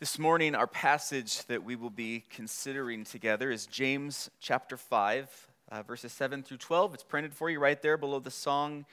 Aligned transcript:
This 0.00 0.18
morning, 0.18 0.56
our 0.56 0.66
passage 0.66 1.46
that 1.46 1.62
we 1.62 1.76
will 1.76 1.88
be 1.88 2.24
considering 2.28 3.04
together 3.04 3.52
is 3.52 3.66
James 3.66 4.28
chapter 4.40 4.76
5, 4.76 5.48
uh, 5.70 5.82
verses 5.84 6.12
7 6.12 6.42
through 6.42 6.56
12. 6.56 6.94
It's 6.94 7.04
printed 7.04 7.32
for 7.32 7.48
you 7.48 7.60
right 7.60 7.80
there 7.80 7.96
below 7.96 8.18
the 8.18 8.28
song 8.28 8.86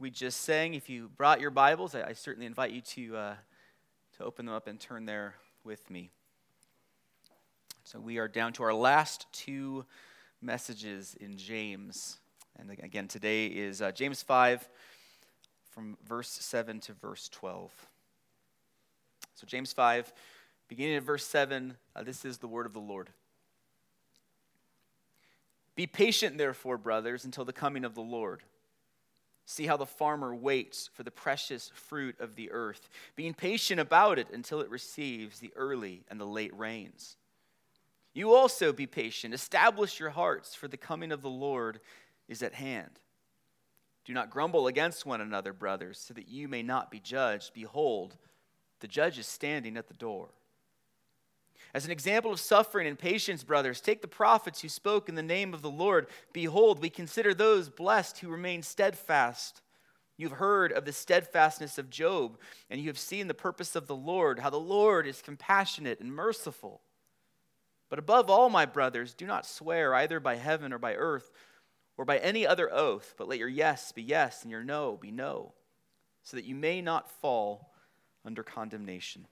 we 0.00 0.10
just 0.10 0.40
sang. 0.40 0.74
If 0.74 0.90
you 0.90 1.08
brought 1.16 1.40
your 1.40 1.52
Bibles, 1.52 1.94
I, 1.94 2.02
I 2.02 2.12
certainly 2.14 2.46
invite 2.46 2.72
you 2.72 2.80
to, 2.80 3.16
uh, 3.16 3.34
to 4.16 4.24
open 4.24 4.46
them 4.46 4.54
up 4.56 4.66
and 4.66 4.80
turn 4.80 5.06
there 5.06 5.36
with 5.62 5.88
me. 5.88 6.10
So 7.84 8.00
we 8.00 8.18
are 8.18 8.26
down 8.26 8.52
to 8.54 8.64
our 8.64 8.74
last 8.74 9.26
two 9.32 9.84
messages 10.42 11.14
in 11.20 11.36
James. 11.36 12.18
And 12.58 12.70
again, 12.82 13.06
today 13.06 13.46
is 13.46 13.80
uh, 13.80 13.92
James 13.92 14.20
5 14.20 14.68
from 15.70 15.96
verse 16.08 16.28
7 16.28 16.80
to 16.80 16.92
verse 16.94 17.28
12. 17.28 17.70
So, 19.40 19.46
James 19.46 19.72
5 19.72 20.12
Beginning 20.70 20.94
at 20.94 21.02
verse 21.02 21.26
7, 21.26 21.76
uh, 21.96 22.02
this 22.04 22.24
is 22.24 22.38
the 22.38 22.46
word 22.46 22.64
of 22.64 22.72
the 22.72 22.78
Lord. 22.78 23.10
Be 25.74 25.88
patient, 25.88 26.38
therefore, 26.38 26.78
brothers, 26.78 27.24
until 27.24 27.44
the 27.44 27.52
coming 27.52 27.84
of 27.84 27.96
the 27.96 28.00
Lord. 28.00 28.44
See 29.46 29.66
how 29.66 29.76
the 29.76 29.84
farmer 29.84 30.32
waits 30.32 30.88
for 30.94 31.02
the 31.02 31.10
precious 31.10 31.72
fruit 31.74 32.14
of 32.20 32.36
the 32.36 32.52
earth, 32.52 32.88
being 33.16 33.34
patient 33.34 33.80
about 33.80 34.20
it 34.20 34.28
until 34.32 34.60
it 34.60 34.70
receives 34.70 35.40
the 35.40 35.52
early 35.56 36.04
and 36.08 36.20
the 36.20 36.24
late 36.24 36.56
rains. 36.56 37.16
You 38.14 38.32
also 38.32 38.72
be 38.72 38.86
patient. 38.86 39.34
Establish 39.34 39.98
your 39.98 40.10
hearts, 40.10 40.54
for 40.54 40.68
the 40.68 40.76
coming 40.76 41.10
of 41.10 41.20
the 41.20 41.28
Lord 41.28 41.80
is 42.28 42.44
at 42.44 42.54
hand. 42.54 43.00
Do 44.04 44.14
not 44.14 44.30
grumble 44.30 44.68
against 44.68 45.04
one 45.04 45.20
another, 45.20 45.52
brothers, 45.52 45.98
so 45.98 46.14
that 46.14 46.28
you 46.28 46.46
may 46.46 46.62
not 46.62 46.92
be 46.92 47.00
judged. 47.00 47.54
Behold, 47.54 48.16
the 48.78 48.88
judge 48.88 49.18
is 49.18 49.26
standing 49.26 49.76
at 49.76 49.88
the 49.88 49.94
door. 49.94 50.28
As 51.72 51.84
an 51.84 51.92
example 51.92 52.32
of 52.32 52.40
suffering 52.40 52.86
and 52.86 52.98
patience, 52.98 53.44
brothers, 53.44 53.80
take 53.80 54.02
the 54.02 54.08
prophets 54.08 54.60
who 54.60 54.68
spoke 54.68 55.08
in 55.08 55.14
the 55.14 55.22
name 55.22 55.54
of 55.54 55.62
the 55.62 55.70
Lord. 55.70 56.08
Behold, 56.32 56.80
we 56.80 56.90
consider 56.90 57.32
those 57.32 57.68
blessed 57.68 58.18
who 58.18 58.28
remain 58.28 58.62
steadfast. 58.62 59.62
You've 60.16 60.32
heard 60.32 60.72
of 60.72 60.84
the 60.84 60.92
steadfastness 60.92 61.78
of 61.78 61.88
Job, 61.88 62.38
and 62.68 62.80
you 62.80 62.88
have 62.88 62.98
seen 62.98 63.28
the 63.28 63.34
purpose 63.34 63.76
of 63.76 63.86
the 63.86 63.96
Lord, 63.96 64.40
how 64.40 64.50
the 64.50 64.58
Lord 64.58 65.06
is 65.06 65.22
compassionate 65.22 66.00
and 66.00 66.12
merciful. 66.12 66.82
But 67.88 67.98
above 67.98 68.28
all, 68.28 68.50
my 68.50 68.66
brothers, 68.66 69.14
do 69.14 69.26
not 69.26 69.46
swear 69.46 69.94
either 69.94 70.20
by 70.20 70.36
heaven 70.36 70.72
or 70.72 70.78
by 70.78 70.94
earth 70.94 71.30
or 71.96 72.04
by 72.04 72.18
any 72.18 72.46
other 72.46 72.72
oath, 72.72 73.14
but 73.16 73.28
let 73.28 73.38
your 73.38 73.48
yes 73.48 73.92
be 73.92 74.02
yes 74.02 74.42
and 74.42 74.50
your 74.50 74.64
no 74.64 74.98
be 75.00 75.10
no, 75.10 75.54
so 76.22 76.36
that 76.36 76.44
you 76.44 76.54
may 76.54 76.82
not 76.82 77.10
fall 77.10 77.72
under 78.24 78.42
condemnation. 78.42 79.26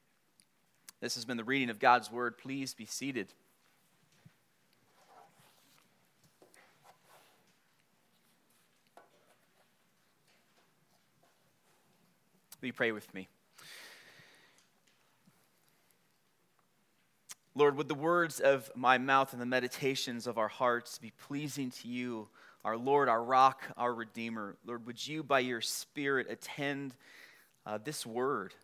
This 1.01 1.15
has 1.15 1.25
been 1.25 1.37
the 1.37 1.45
reading 1.45 1.71
of 1.71 1.79
God's 1.79 2.11
word. 2.11 2.39
Please 2.39 2.75
be 2.75 2.85
seated. 2.85 3.33
Will 12.61 12.67
you 12.67 12.73
pray 12.73 12.91
with 12.91 13.13
me? 13.15 13.29
Lord, 17.55 17.77
would 17.77 17.89
the 17.89 17.95
words 17.95 18.41
of 18.41 18.71
my 18.75 18.99
mouth 18.99 19.33
and 19.33 19.41
the 19.41 19.47
meditations 19.47 20.27
of 20.27 20.39
our 20.39 20.49
hearts 20.49 20.99
be 20.99 21.13
pleasing 21.19 21.71
to 21.71 21.89
you, 21.89 22.29
our 22.65 22.77
Lord, 22.77 23.09
our 23.09 23.23
rock, 23.23 23.63
our 23.77 23.95
Redeemer? 23.95 24.57
Lord, 24.65 24.87
would 24.87 25.07
you, 25.07 25.23
by 25.23 25.41
your 25.41 25.61
Spirit, 25.61 26.27
attend 26.31 26.95
uh, 27.65 27.79
this 27.83 28.05
word? 28.05 28.55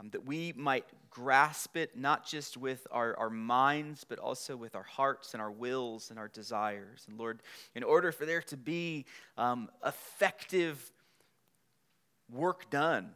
Um, 0.00 0.08
that 0.10 0.24
we 0.24 0.54
might 0.56 0.86
grasp 1.10 1.76
it 1.76 1.96
not 1.96 2.24
just 2.26 2.56
with 2.56 2.86
our, 2.90 3.16
our 3.18 3.30
minds, 3.30 4.04
but 4.08 4.18
also 4.18 4.56
with 4.56 4.74
our 4.74 4.82
hearts 4.82 5.34
and 5.34 5.42
our 5.42 5.50
wills 5.50 6.10
and 6.10 6.18
our 6.18 6.28
desires. 6.28 7.04
And 7.08 7.18
Lord, 7.18 7.42
in 7.74 7.82
order 7.82 8.10
for 8.12 8.24
there 8.24 8.42
to 8.42 8.56
be 8.56 9.04
um, 9.36 9.68
effective 9.84 10.90
work 12.32 12.70
done, 12.70 13.10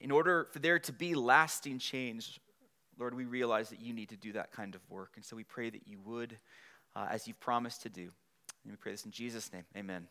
in 0.00 0.10
order 0.10 0.48
for 0.50 0.58
there 0.58 0.78
to 0.80 0.92
be 0.92 1.14
lasting 1.14 1.78
change, 1.78 2.40
Lord, 2.98 3.14
we 3.14 3.24
realize 3.24 3.70
that 3.70 3.80
you 3.80 3.92
need 3.92 4.08
to 4.08 4.16
do 4.16 4.32
that 4.32 4.52
kind 4.52 4.74
of 4.74 4.80
work. 4.88 5.12
And 5.16 5.24
so 5.24 5.36
we 5.36 5.44
pray 5.44 5.70
that 5.70 5.86
you 5.86 5.98
would, 6.04 6.36
uh, 6.96 7.06
as 7.10 7.28
you've 7.28 7.40
promised 7.40 7.82
to 7.82 7.88
do. 7.88 8.10
And 8.64 8.72
we 8.72 8.76
pray 8.76 8.92
this 8.92 9.04
in 9.04 9.10
Jesus' 9.10 9.52
name. 9.52 9.64
Amen. 9.76 10.08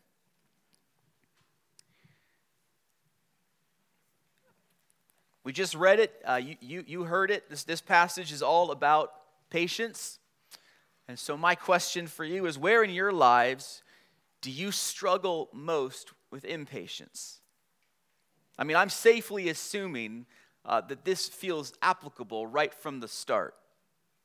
We 5.44 5.52
just 5.52 5.74
read 5.74 6.00
it. 6.00 6.20
Uh, 6.24 6.40
you, 6.42 6.56
you, 6.60 6.84
you 6.86 7.04
heard 7.04 7.30
it. 7.30 7.48
This, 7.50 7.64
this 7.64 7.80
passage 7.80 8.32
is 8.32 8.42
all 8.42 8.70
about 8.70 9.12
patience. 9.50 10.18
And 11.06 11.18
so, 11.18 11.36
my 11.36 11.54
question 11.54 12.06
for 12.06 12.24
you 12.24 12.46
is 12.46 12.58
where 12.58 12.82
in 12.82 12.90
your 12.90 13.12
lives 13.12 13.82
do 14.40 14.50
you 14.50 14.72
struggle 14.72 15.50
most 15.52 16.12
with 16.30 16.44
impatience? 16.46 17.40
I 18.58 18.64
mean, 18.64 18.76
I'm 18.76 18.88
safely 18.88 19.48
assuming 19.50 20.26
uh, 20.64 20.80
that 20.82 21.04
this 21.04 21.28
feels 21.28 21.74
applicable 21.82 22.46
right 22.46 22.72
from 22.72 23.00
the 23.00 23.08
start. 23.08 23.54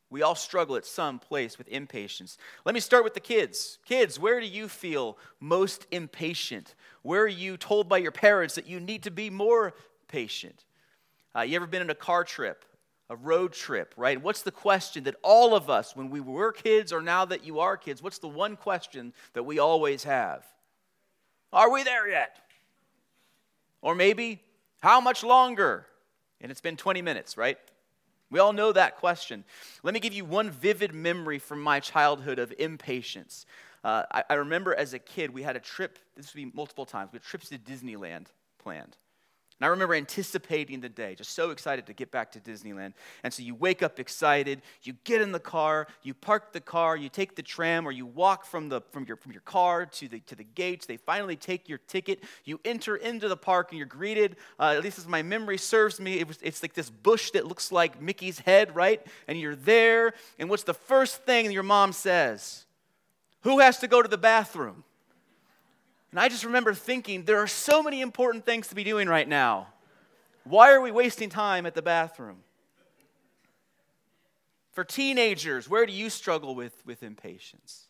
We 0.10 0.22
all 0.24 0.36
struggle 0.36 0.76
at 0.76 0.86
some 0.86 1.20
place 1.20 1.58
with 1.58 1.68
impatience. 1.68 2.38
Let 2.66 2.74
me 2.74 2.82
start 2.82 3.04
with 3.04 3.14
the 3.14 3.20
kids. 3.20 3.78
Kids, 3.86 4.20
where 4.20 4.40
do 4.40 4.48
you 4.48 4.68
feel 4.68 5.18
most 5.40 5.86
impatient? 5.92 6.74
Where 7.02 7.24
are 7.24 7.28
you 7.28 7.58
told 7.58 7.90
by 7.90 8.00
your 8.00 8.12
parents 8.12 8.56
that 8.56 8.68
you 8.68 8.80
need 8.80 9.04
to 9.04 9.12
be 9.12 9.30
more 9.30 9.74
patient? 10.08 10.66
Uh, 11.40 11.44
you 11.44 11.56
ever 11.56 11.68
been 11.68 11.82
in 11.82 11.90
a 11.90 11.96
car 11.96 12.26
trip, 12.26 12.66
a 13.10 13.16
road 13.16 13.54
trip, 13.54 13.94
right? 13.96 14.22
What's 14.22 14.42
the 14.42 14.52
question 14.52 15.06
that 15.06 15.16
all 15.24 15.56
of 15.56 15.70
us, 15.70 15.96
when 15.96 16.10
we 16.10 16.20
were 16.20 16.52
kids 16.52 16.92
or 16.92 17.02
now 17.02 17.24
that 17.24 17.46
you 17.46 17.60
are 17.60 17.78
kids, 17.78 18.04
what's 18.04 18.18
the 18.18 18.28
one 18.28 18.58
question 18.58 19.14
that 19.32 19.44
we 19.44 19.58
always 19.58 20.04
have? 20.04 20.46
Are 21.54 21.72
we 21.72 21.84
there 21.84 22.10
yet? 22.10 22.36
Or 23.82 23.96
maybe, 23.96 24.42
how 24.82 25.00
much 25.00 25.24
longer? 25.24 25.86
And 26.42 26.52
it's 26.52 26.60
been 26.60 26.76
20 26.76 27.02
minutes, 27.02 27.38
right? 27.38 27.58
We 28.30 28.40
all 28.40 28.52
know 28.52 28.74
that 28.74 28.98
question. 28.98 29.46
Let 29.82 29.94
me 29.94 30.02
give 30.02 30.12
you 30.12 30.26
one 30.26 30.52
vivid 30.52 30.94
memory 30.94 31.40
from 31.40 31.62
my 31.62 31.80
childhood 31.80 32.38
of 32.38 32.54
impatience. 32.60 33.46
Uh, 33.82 34.04
I, 34.12 34.24
I, 34.30 34.34
remember 34.34 34.76
as 34.76 34.94
a 34.94 35.00
kid, 35.00 35.34
we 35.34 35.44
had 35.44 35.56
a 35.56 35.62
trip, 35.62 36.00
this 36.18 36.34
would 36.34 36.38
be 36.38 36.52
multiple 36.54 36.86
times, 36.86 37.12
but 37.14 37.24
trips 37.24 37.48
to 37.48 37.58
Disneyland 37.58 38.26
planned. 38.62 38.98
And 39.60 39.66
I 39.66 39.70
remember 39.72 39.94
anticipating 39.94 40.80
the 40.80 40.88
day, 40.88 41.16
just 41.16 41.32
so 41.32 41.50
excited 41.50 41.86
to 41.88 41.94
get 41.94 42.12
back 42.12 42.32
to 42.32 42.40
Disneyland. 42.40 42.94
And 43.24 43.34
so 43.34 43.44
you 43.44 43.54
wake 43.54 43.84
up 43.84 44.00
excited, 44.00 44.62
you 44.84 44.94
get 45.04 45.20
in 45.20 45.34
the 45.34 45.40
car, 45.40 45.88
you 46.02 46.14
park 46.14 46.54
the 46.54 46.62
car, 46.62 46.96
you 46.96 47.10
take 47.10 47.36
the 47.36 47.44
tram, 47.44 47.86
or 47.86 47.92
you 47.92 48.06
walk 48.06 48.46
from, 48.46 48.70
the, 48.70 48.80
from, 48.92 49.04
your, 49.06 49.18
from 49.18 49.34
your 49.34 49.42
car 49.42 49.86
to 49.86 50.08
the, 50.08 50.22
to 50.22 50.36
the 50.36 50.46
gates. 50.46 50.86
They 50.86 50.96
finally 50.96 51.36
take 51.36 51.68
your 51.68 51.78
ticket. 51.78 52.24
You 52.46 52.62
enter 52.64 52.96
into 52.96 53.28
the 53.28 53.36
park 53.36 53.72
and 53.72 53.78
you're 53.78 53.86
greeted, 53.88 54.38
uh, 54.58 54.76
at 54.78 54.84
least 54.84 54.98
as 54.98 55.08
my 55.08 55.24
memory 55.24 55.58
serves 55.58 56.00
me, 56.00 56.20
it 56.20 56.28
was, 56.28 56.40
it's 56.42 56.64
like 56.64 56.74
this 56.74 56.90
bush 56.90 57.32
that 57.32 57.46
looks 57.46 57.70
like 57.70 58.02
Mickey's 58.02 58.40
head, 58.40 58.74
right? 58.76 59.06
And 59.28 59.38
you're 59.38 59.58
there, 59.58 60.14
and 60.38 60.50
what's 60.50 60.64
the 60.64 60.74
first 60.74 61.26
thing 61.26 61.52
your 61.52 61.64
mom 61.64 61.92
says? 61.92 62.66
Who 63.42 63.60
has 63.60 63.80
to 63.80 63.88
go 63.88 64.02
to 64.02 64.08
the 64.08 64.18
bathroom? 64.18 64.86
And 66.12 66.20
I 66.20 66.28
just 66.28 66.44
remember 66.44 66.74
thinking, 66.74 67.24
there 67.24 67.38
are 67.38 67.48
so 67.48 67.84
many 67.84 68.02
important 68.02 68.46
things 68.46 68.68
to 68.70 68.76
be 68.76 68.84
doing 68.84 69.08
right 69.08 69.28
now. 69.28 69.68
Why 70.44 70.72
are 70.72 70.82
we 70.82 70.92
wasting 70.92 71.30
time 71.30 71.66
at 71.66 71.76
the 71.76 71.82
bathroom? 71.82 72.38
For 74.72 74.84
teenagers, 74.84 75.70
where 75.70 75.86
do 75.86 75.92
you 75.92 76.10
struggle 76.10 76.56
with, 76.56 76.74
with 76.86 77.04
impatience? 77.04 77.86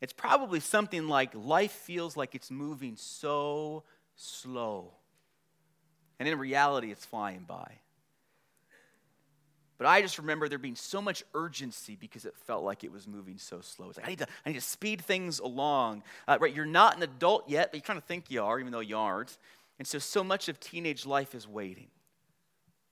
It's 0.00 0.12
probably 0.12 0.60
something 0.60 1.08
like 1.08 1.30
life 1.34 1.72
feels 1.72 2.16
like 2.16 2.34
it's 2.34 2.50
moving 2.50 2.96
so 2.96 3.82
slow. 4.14 4.92
And 6.18 6.28
in 6.28 6.38
reality, 6.38 6.92
it's 6.92 7.04
flying 7.04 7.44
by. 7.46 7.72
But 9.78 9.86
I 9.86 10.00
just 10.00 10.18
remember 10.18 10.48
there 10.48 10.58
being 10.58 10.74
so 10.74 11.02
much 11.02 11.22
urgency 11.34 11.96
because 11.96 12.24
it 12.24 12.34
felt 12.36 12.64
like 12.64 12.82
it 12.82 12.90
was 12.90 13.06
moving 13.06 13.36
so 13.36 13.60
slow. 13.60 13.88
It's 13.88 13.98
like, 13.98 14.06
I 14.06 14.10
need 14.10 14.18
to, 14.20 14.26
I 14.44 14.50
need 14.50 14.54
to 14.54 14.60
speed 14.60 15.02
things 15.02 15.38
along. 15.38 16.02
Uh, 16.26 16.38
right, 16.40 16.54
you're 16.54 16.64
not 16.64 16.96
an 16.96 17.02
adult 17.02 17.48
yet, 17.48 17.70
but 17.70 17.78
you're 17.78 17.84
trying 17.84 18.00
to 18.00 18.06
think 18.06 18.30
you 18.30 18.42
are, 18.42 18.58
even 18.58 18.72
though 18.72 18.80
you 18.80 18.96
aren't. 18.96 19.36
And 19.78 19.86
so, 19.86 19.98
so 19.98 20.24
much 20.24 20.48
of 20.48 20.58
teenage 20.58 21.04
life 21.04 21.34
is 21.34 21.46
waiting. 21.46 21.88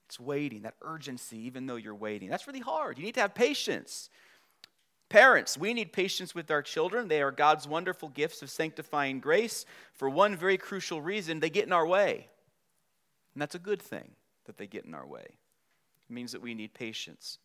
It's 0.06 0.20
waiting, 0.20 0.62
that 0.62 0.74
urgency, 0.82 1.38
even 1.38 1.66
though 1.66 1.76
you're 1.76 1.94
waiting. 1.94 2.28
That's 2.28 2.46
really 2.46 2.60
hard. 2.60 2.98
You 2.98 3.04
need 3.04 3.14
to 3.14 3.22
have 3.22 3.34
patience. 3.34 4.10
Parents, 5.08 5.56
we 5.56 5.72
need 5.72 5.92
patience 5.92 6.34
with 6.34 6.50
our 6.50 6.60
children. 6.60 7.08
They 7.08 7.22
are 7.22 7.30
God's 7.30 7.66
wonderful 7.66 8.10
gifts 8.10 8.42
of 8.42 8.50
sanctifying 8.50 9.20
grace. 9.20 9.64
For 9.94 10.10
one 10.10 10.36
very 10.36 10.58
crucial 10.58 11.00
reason, 11.00 11.40
they 11.40 11.50
get 11.50 11.66
in 11.66 11.72
our 11.72 11.86
way. 11.86 12.28
And 13.34 13.40
that's 13.40 13.54
a 13.54 13.60
good 13.60 13.80
thing 13.80 14.10
that 14.44 14.58
they 14.58 14.66
get 14.66 14.84
in 14.84 14.94
our 14.94 15.06
way. 15.06 15.38
It 16.08 16.12
means 16.12 16.32
that 16.32 16.42
we 16.42 16.54
need 16.54 16.74
patience. 16.74 17.38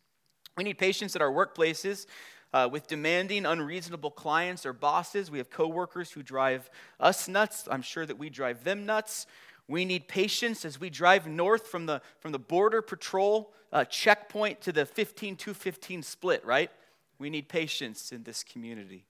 We 0.56 0.64
need 0.64 0.78
patience 0.78 1.16
at 1.16 1.22
our 1.22 1.30
workplaces 1.30 2.06
uh, 2.52 2.68
with 2.70 2.86
demanding, 2.86 3.46
unreasonable 3.46 4.10
clients 4.10 4.66
or 4.66 4.72
bosses. 4.72 5.30
We 5.30 5.38
have 5.38 5.50
coworkers 5.50 6.10
who 6.10 6.22
drive 6.22 6.70
us 6.98 7.28
nuts. 7.28 7.68
I'm 7.70 7.82
sure 7.82 8.04
that 8.06 8.18
we 8.18 8.30
drive 8.30 8.64
them 8.64 8.84
nuts. 8.84 9.26
We 9.68 9.84
need 9.84 10.08
patience 10.08 10.64
as 10.64 10.80
we 10.80 10.90
drive 10.90 11.28
north 11.28 11.68
from 11.68 11.86
the, 11.86 12.02
from 12.18 12.32
the 12.32 12.38
border 12.38 12.82
patrol 12.82 13.52
uh, 13.72 13.84
checkpoint 13.84 14.60
to 14.62 14.72
the 14.72 14.84
15 14.84 15.36
215 15.36 16.02
split, 16.02 16.44
right? 16.44 16.70
We 17.18 17.30
need 17.30 17.48
patience 17.48 18.10
in 18.10 18.24
this 18.24 18.42
community. 18.42 19.04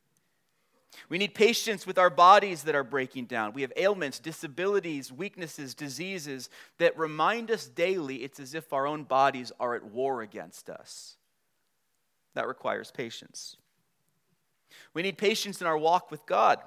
We 1.09 1.19
need 1.19 1.35
patience 1.35 1.87
with 1.87 1.99
our 1.99 2.11
bodies 2.11 2.65
that 2.65 2.75
are 2.75 2.85
breaking 2.85 3.27
down. 3.27 3.53
We 3.53 3.63
have 3.63 3.73
ailments, 3.77 4.19
disabilities, 4.19 5.13
weaknesses, 5.13 5.75
diseases 5.75 6.51
that 6.79 6.99
remind 6.99 7.51
us 7.51 7.67
daily 7.67 8.17
it's 8.17 8.41
as 8.41 8.55
if 8.55 8.73
our 8.73 8.87
own 8.87 9.05
bodies 9.05 9.53
are 9.61 9.75
at 9.75 9.85
war 9.85 10.23
against 10.23 10.69
us. 10.69 11.17
That 12.35 12.49
requires 12.49 12.91
patience. 12.91 13.57
We 14.95 15.03
need 15.03 15.19
patience 15.19 15.61
in 15.61 15.67
our 15.67 15.79
walk 15.79 16.11
with 16.11 16.27
God. 16.27 16.61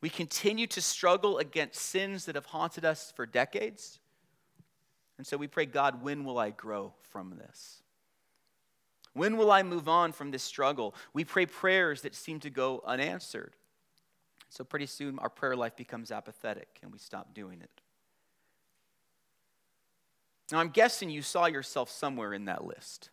We 0.00 0.08
continue 0.08 0.66
to 0.68 0.80
struggle 0.80 1.38
against 1.38 1.80
sins 1.80 2.24
that 2.26 2.36
have 2.36 2.46
haunted 2.46 2.84
us 2.84 3.12
for 3.14 3.26
decades. 3.26 3.98
And 5.16 5.26
so 5.26 5.36
we 5.36 5.48
pray, 5.48 5.66
God, 5.66 6.02
when 6.02 6.24
will 6.24 6.38
I 6.38 6.50
grow 6.50 6.94
from 7.10 7.36
this? 7.36 7.82
When 9.18 9.36
will 9.36 9.50
I 9.50 9.64
move 9.64 9.88
on 9.88 10.12
from 10.12 10.30
this 10.30 10.44
struggle? 10.44 10.94
We 11.12 11.24
pray 11.24 11.44
prayers 11.44 12.02
that 12.02 12.14
seem 12.14 12.38
to 12.40 12.50
go 12.50 12.84
unanswered. 12.86 13.56
So 14.48 14.62
pretty 14.62 14.86
soon 14.86 15.18
our 15.18 15.28
prayer 15.28 15.56
life 15.56 15.74
becomes 15.74 16.12
apathetic 16.12 16.78
and 16.82 16.92
we 16.92 16.98
stop 16.98 17.34
doing 17.34 17.60
it. 17.60 17.80
Now 20.52 20.60
I'm 20.60 20.68
guessing 20.68 21.10
you 21.10 21.22
saw 21.22 21.46
yourself 21.46 21.90
somewhere 21.90 22.32
in 22.32 22.44
that 22.44 22.64
list. 22.64 23.10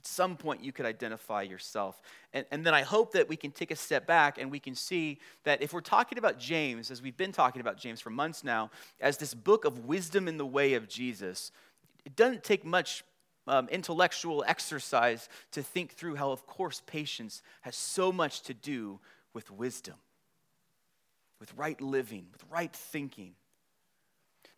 At 0.00 0.06
some 0.06 0.34
point 0.34 0.64
you 0.64 0.72
could 0.72 0.86
identify 0.86 1.42
yourself. 1.42 2.00
And, 2.32 2.46
and 2.50 2.64
then 2.64 2.72
I 2.72 2.80
hope 2.80 3.12
that 3.12 3.28
we 3.28 3.36
can 3.36 3.50
take 3.50 3.70
a 3.70 3.76
step 3.76 4.06
back 4.06 4.38
and 4.38 4.50
we 4.50 4.58
can 4.58 4.74
see 4.74 5.18
that 5.44 5.60
if 5.60 5.74
we're 5.74 5.82
talking 5.82 6.16
about 6.16 6.38
James, 6.38 6.90
as 6.90 7.02
we've 7.02 7.18
been 7.18 7.32
talking 7.32 7.60
about 7.60 7.76
James 7.76 8.00
for 8.00 8.08
months 8.08 8.42
now, 8.42 8.70
as 8.98 9.18
this 9.18 9.34
book 9.34 9.66
of 9.66 9.84
wisdom 9.84 10.26
in 10.26 10.38
the 10.38 10.46
way 10.46 10.72
of 10.72 10.88
Jesus, 10.88 11.52
it 12.06 12.16
doesn't 12.16 12.42
take 12.42 12.64
much 12.64 13.04
um, 13.46 13.68
intellectual 13.68 14.44
exercise 14.46 15.28
to 15.52 15.62
think 15.62 15.92
through 15.92 16.16
how, 16.16 16.30
of 16.30 16.46
course, 16.46 16.82
patience 16.86 17.42
has 17.62 17.76
so 17.76 18.12
much 18.12 18.42
to 18.42 18.54
do 18.54 19.00
with 19.32 19.50
wisdom, 19.50 19.96
with 21.40 21.52
right 21.54 21.80
living, 21.80 22.26
with 22.32 22.44
right 22.50 22.74
thinking. 22.74 23.34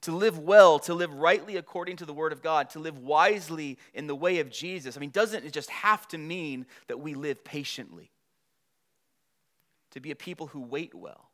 To 0.02 0.12
live 0.12 0.38
well, 0.38 0.78
to 0.80 0.94
live 0.94 1.12
rightly 1.12 1.56
according 1.56 1.96
to 1.96 2.06
the 2.06 2.12
Word 2.12 2.32
of 2.32 2.40
God, 2.40 2.70
to 2.70 2.78
live 2.78 2.98
wisely 2.98 3.78
in 3.94 4.06
the 4.06 4.14
way 4.14 4.38
of 4.38 4.48
Jesus. 4.48 4.96
I 4.96 5.00
mean, 5.00 5.10
doesn't 5.10 5.44
it 5.44 5.52
just 5.52 5.70
have 5.70 6.06
to 6.08 6.18
mean 6.18 6.66
that 6.86 7.00
we 7.00 7.14
live 7.14 7.42
patiently? 7.42 8.12
To 9.92 10.00
be 10.00 10.12
a 10.12 10.16
people 10.16 10.46
who 10.46 10.60
wait 10.60 10.94
well. 10.94 11.30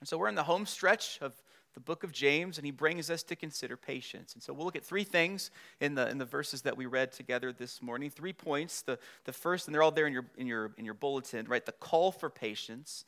And 0.00 0.08
so 0.08 0.18
we're 0.18 0.28
in 0.28 0.34
the 0.34 0.42
home 0.42 0.66
stretch 0.66 1.18
of 1.22 1.32
the 1.74 1.80
book 1.80 2.04
of 2.04 2.12
James, 2.12 2.58
and 2.58 2.66
he 2.66 2.70
brings 2.70 3.10
us 3.10 3.22
to 3.24 3.36
consider 3.36 3.76
patience. 3.76 4.34
And 4.34 4.42
so 4.42 4.52
we'll 4.52 4.66
look 4.66 4.76
at 4.76 4.84
three 4.84 5.04
things 5.04 5.50
in 5.80 5.94
the, 5.94 6.08
in 6.08 6.18
the 6.18 6.24
verses 6.24 6.62
that 6.62 6.76
we 6.76 6.86
read 6.86 7.12
together 7.12 7.52
this 7.52 7.80
morning. 7.80 8.10
Three 8.10 8.34
points. 8.34 8.82
The, 8.82 8.98
the 9.24 9.32
first, 9.32 9.66
and 9.66 9.74
they're 9.74 9.82
all 9.82 9.90
there 9.90 10.06
in 10.06 10.12
your, 10.12 10.26
in, 10.36 10.46
your, 10.46 10.72
in 10.76 10.84
your 10.84 10.94
bulletin, 10.94 11.46
right? 11.46 11.64
The 11.64 11.72
call 11.72 12.12
for 12.12 12.28
patience, 12.28 13.04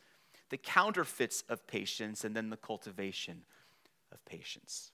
the 0.49 0.57
counterfeits 0.57 1.45
of 1.49 1.67
patience, 1.67 2.25
and 2.25 2.35
then 2.35 2.49
the 2.49 2.57
cultivation 2.57 3.43
of 4.13 4.25
patience. 4.25 4.93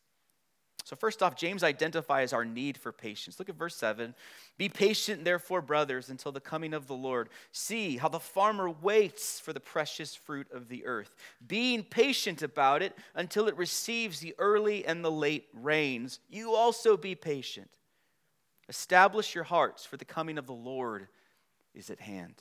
So, 0.84 0.96
first 0.96 1.22
off, 1.22 1.36
James 1.36 1.62
identifies 1.62 2.32
our 2.32 2.44
need 2.44 2.76
for 2.76 2.90
patience. 2.90 3.38
Look 3.38 3.48
at 3.48 3.54
verse 3.54 3.76
7. 3.76 4.14
Be 4.58 4.68
patient, 4.68 5.24
therefore, 5.24 5.62
brothers, 5.62 6.10
until 6.10 6.32
the 6.32 6.40
coming 6.40 6.74
of 6.74 6.86
the 6.86 6.94
Lord. 6.94 7.28
See 7.52 7.96
how 7.96 8.08
the 8.08 8.18
farmer 8.18 8.68
waits 8.68 9.38
for 9.38 9.52
the 9.52 9.60
precious 9.60 10.14
fruit 10.14 10.48
of 10.52 10.68
the 10.68 10.84
earth, 10.86 11.14
being 11.46 11.84
patient 11.84 12.42
about 12.42 12.82
it 12.82 12.96
until 13.14 13.46
it 13.46 13.56
receives 13.56 14.20
the 14.20 14.34
early 14.38 14.84
and 14.84 15.04
the 15.04 15.10
late 15.10 15.46
rains. 15.52 16.18
You 16.28 16.54
also 16.54 16.96
be 16.96 17.14
patient. 17.14 17.70
Establish 18.68 19.34
your 19.34 19.44
hearts, 19.44 19.84
for 19.84 19.96
the 19.96 20.04
coming 20.04 20.38
of 20.38 20.46
the 20.46 20.52
Lord 20.52 21.08
is 21.74 21.90
at 21.90 22.00
hand. 22.00 22.34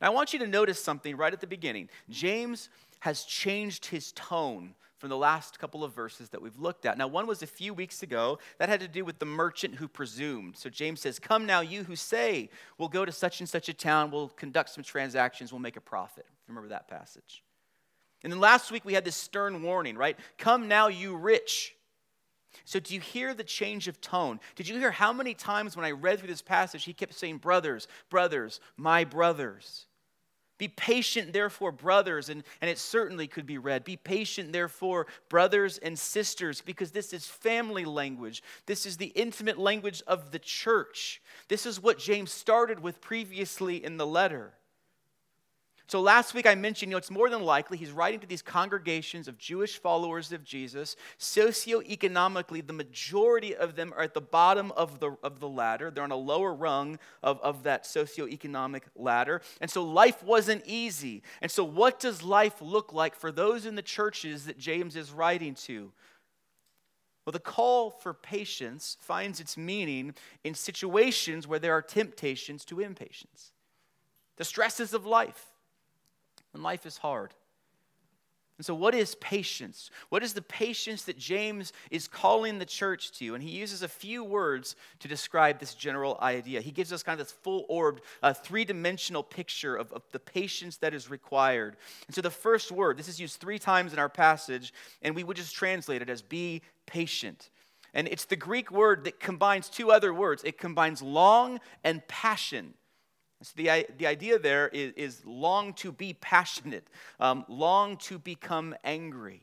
Now, 0.00 0.08
I 0.08 0.10
want 0.10 0.32
you 0.32 0.38
to 0.40 0.46
notice 0.46 0.82
something 0.82 1.16
right 1.16 1.32
at 1.32 1.40
the 1.40 1.46
beginning. 1.46 1.88
James 2.10 2.68
has 3.00 3.24
changed 3.24 3.86
his 3.86 4.12
tone 4.12 4.74
from 5.04 5.10
the 5.10 5.18
last 5.18 5.58
couple 5.58 5.84
of 5.84 5.92
verses 5.92 6.30
that 6.30 6.40
we've 6.40 6.58
looked 6.58 6.86
at. 6.86 6.96
Now, 6.96 7.06
one 7.08 7.26
was 7.26 7.42
a 7.42 7.46
few 7.46 7.74
weeks 7.74 8.02
ago 8.02 8.38
that 8.56 8.70
had 8.70 8.80
to 8.80 8.88
do 8.88 9.04
with 9.04 9.18
the 9.18 9.26
merchant 9.26 9.74
who 9.74 9.86
presumed. 9.86 10.56
So 10.56 10.70
James 10.70 11.02
says, 11.02 11.18
Come 11.18 11.44
now, 11.44 11.60
you 11.60 11.84
who 11.84 11.94
say, 11.94 12.48
We'll 12.78 12.88
go 12.88 13.04
to 13.04 13.12
such 13.12 13.38
and 13.40 13.46
such 13.46 13.68
a 13.68 13.74
town, 13.74 14.10
we'll 14.10 14.30
conduct 14.30 14.70
some 14.70 14.82
transactions, 14.82 15.52
we'll 15.52 15.60
make 15.60 15.76
a 15.76 15.82
profit. 15.82 16.24
Remember 16.48 16.70
that 16.70 16.88
passage. 16.88 17.44
And 18.22 18.32
then 18.32 18.40
last 18.40 18.72
week 18.72 18.86
we 18.86 18.94
had 18.94 19.04
this 19.04 19.14
stern 19.14 19.62
warning, 19.62 19.98
right? 19.98 20.18
Come 20.38 20.68
now, 20.68 20.88
you 20.88 21.14
rich. 21.14 21.74
So, 22.64 22.80
do 22.80 22.94
you 22.94 23.00
hear 23.00 23.34
the 23.34 23.44
change 23.44 23.88
of 23.88 24.00
tone? 24.00 24.40
Did 24.56 24.68
you 24.68 24.78
hear 24.78 24.90
how 24.90 25.12
many 25.12 25.34
times 25.34 25.76
when 25.76 25.84
I 25.84 25.90
read 25.90 26.18
through 26.18 26.28
this 26.28 26.40
passage, 26.40 26.84
he 26.84 26.94
kept 26.94 27.12
saying, 27.12 27.38
Brothers, 27.38 27.88
brothers, 28.08 28.58
my 28.78 29.04
brothers? 29.04 29.84
Be 30.56 30.68
patient, 30.68 31.32
therefore, 31.32 31.72
brothers, 31.72 32.28
and, 32.28 32.44
and 32.60 32.70
it 32.70 32.78
certainly 32.78 33.26
could 33.26 33.46
be 33.46 33.58
read. 33.58 33.84
Be 33.84 33.96
patient, 33.96 34.52
therefore, 34.52 35.08
brothers 35.28 35.78
and 35.78 35.98
sisters, 35.98 36.60
because 36.60 36.92
this 36.92 37.12
is 37.12 37.26
family 37.26 37.84
language. 37.84 38.42
This 38.66 38.86
is 38.86 38.96
the 38.96 39.06
intimate 39.06 39.58
language 39.58 40.02
of 40.06 40.30
the 40.30 40.38
church. 40.38 41.20
This 41.48 41.66
is 41.66 41.82
what 41.82 41.98
James 41.98 42.30
started 42.30 42.80
with 42.80 43.00
previously 43.00 43.84
in 43.84 43.96
the 43.96 44.06
letter. 44.06 44.54
So 45.86 46.00
last 46.00 46.32
week 46.32 46.46
I 46.46 46.54
mentioned, 46.54 46.90
you 46.90 46.94
know, 46.94 46.98
it's 46.98 47.10
more 47.10 47.28
than 47.28 47.42
likely 47.42 47.76
he's 47.76 47.90
writing 47.90 48.18
to 48.20 48.26
these 48.26 48.40
congregations 48.40 49.28
of 49.28 49.36
Jewish 49.36 49.78
followers 49.78 50.32
of 50.32 50.42
Jesus. 50.42 50.96
Socioeconomically, 51.18 52.66
the 52.66 52.72
majority 52.72 53.54
of 53.54 53.76
them 53.76 53.92
are 53.94 54.02
at 54.02 54.14
the 54.14 54.22
bottom 54.22 54.72
of 54.72 54.98
the, 54.98 55.16
of 55.22 55.40
the 55.40 55.48
ladder. 55.48 55.90
They're 55.90 56.04
on 56.04 56.10
a 56.10 56.16
lower 56.16 56.54
rung 56.54 56.98
of, 57.22 57.38
of 57.40 57.64
that 57.64 57.84
socioeconomic 57.84 58.82
ladder. 58.96 59.42
And 59.60 59.70
so 59.70 59.84
life 59.84 60.22
wasn't 60.22 60.62
easy. 60.64 61.22
And 61.42 61.50
so 61.50 61.64
what 61.64 62.00
does 62.00 62.22
life 62.22 62.62
look 62.62 62.94
like 62.94 63.14
for 63.14 63.30
those 63.30 63.66
in 63.66 63.74
the 63.74 63.82
churches 63.82 64.46
that 64.46 64.58
James 64.58 64.96
is 64.96 65.12
writing 65.12 65.54
to? 65.54 65.92
Well, 67.26 67.32
the 67.32 67.40
call 67.40 67.90
for 67.90 68.14
patience 68.14 68.96
finds 69.00 69.38
its 69.38 69.56
meaning 69.58 70.14
in 70.44 70.54
situations 70.54 71.46
where 71.46 71.58
there 71.58 71.72
are 71.72 71.82
temptations 71.82 72.64
to 72.66 72.80
impatience. 72.80 73.52
The 74.36 74.44
stresses 74.44 74.94
of 74.94 75.04
life 75.04 75.50
when 76.54 76.62
life 76.62 76.86
is 76.86 76.96
hard. 76.96 77.34
And 78.56 78.64
so, 78.64 78.72
what 78.72 78.94
is 78.94 79.16
patience? 79.16 79.90
What 80.10 80.22
is 80.22 80.32
the 80.32 80.40
patience 80.40 81.02
that 81.02 81.18
James 81.18 81.72
is 81.90 82.06
calling 82.06 82.60
the 82.60 82.64
church 82.64 83.10
to? 83.18 83.34
And 83.34 83.42
he 83.42 83.50
uses 83.50 83.82
a 83.82 83.88
few 83.88 84.22
words 84.22 84.76
to 85.00 85.08
describe 85.08 85.58
this 85.58 85.74
general 85.74 86.16
idea. 86.22 86.60
He 86.60 86.70
gives 86.70 86.92
us 86.92 87.02
kind 87.02 87.20
of 87.20 87.26
this 87.26 87.32
full 87.32 87.66
orbed, 87.68 88.02
uh, 88.22 88.32
three 88.32 88.64
dimensional 88.64 89.24
picture 89.24 89.74
of, 89.74 89.92
of 89.92 90.02
the 90.12 90.20
patience 90.20 90.76
that 90.76 90.94
is 90.94 91.10
required. 91.10 91.76
And 92.06 92.14
so, 92.14 92.20
the 92.20 92.30
first 92.30 92.70
word, 92.70 92.96
this 92.96 93.08
is 93.08 93.18
used 93.18 93.40
three 93.40 93.58
times 93.58 93.92
in 93.92 93.98
our 93.98 94.08
passage, 94.08 94.72
and 95.02 95.16
we 95.16 95.24
would 95.24 95.36
just 95.36 95.56
translate 95.56 96.00
it 96.00 96.08
as 96.08 96.22
be 96.22 96.62
patient. 96.86 97.50
And 97.92 98.06
it's 98.06 98.24
the 98.24 98.36
Greek 98.36 98.70
word 98.70 99.02
that 99.04 99.18
combines 99.18 99.68
two 99.68 99.90
other 99.90 100.14
words 100.14 100.44
it 100.44 100.58
combines 100.58 101.02
long 101.02 101.58
and 101.82 102.06
passion. 102.06 102.74
So 103.44 103.52
the, 103.56 103.86
the 103.98 104.06
idea 104.06 104.38
there 104.38 104.68
is, 104.68 104.92
is 104.94 105.22
long 105.26 105.74
to 105.74 105.92
be 105.92 106.14
passionate, 106.14 106.88
um, 107.20 107.44
long 107.46 107.98
to 107.98 108.18
become 108.18 108.74
angry. 108.82 109.42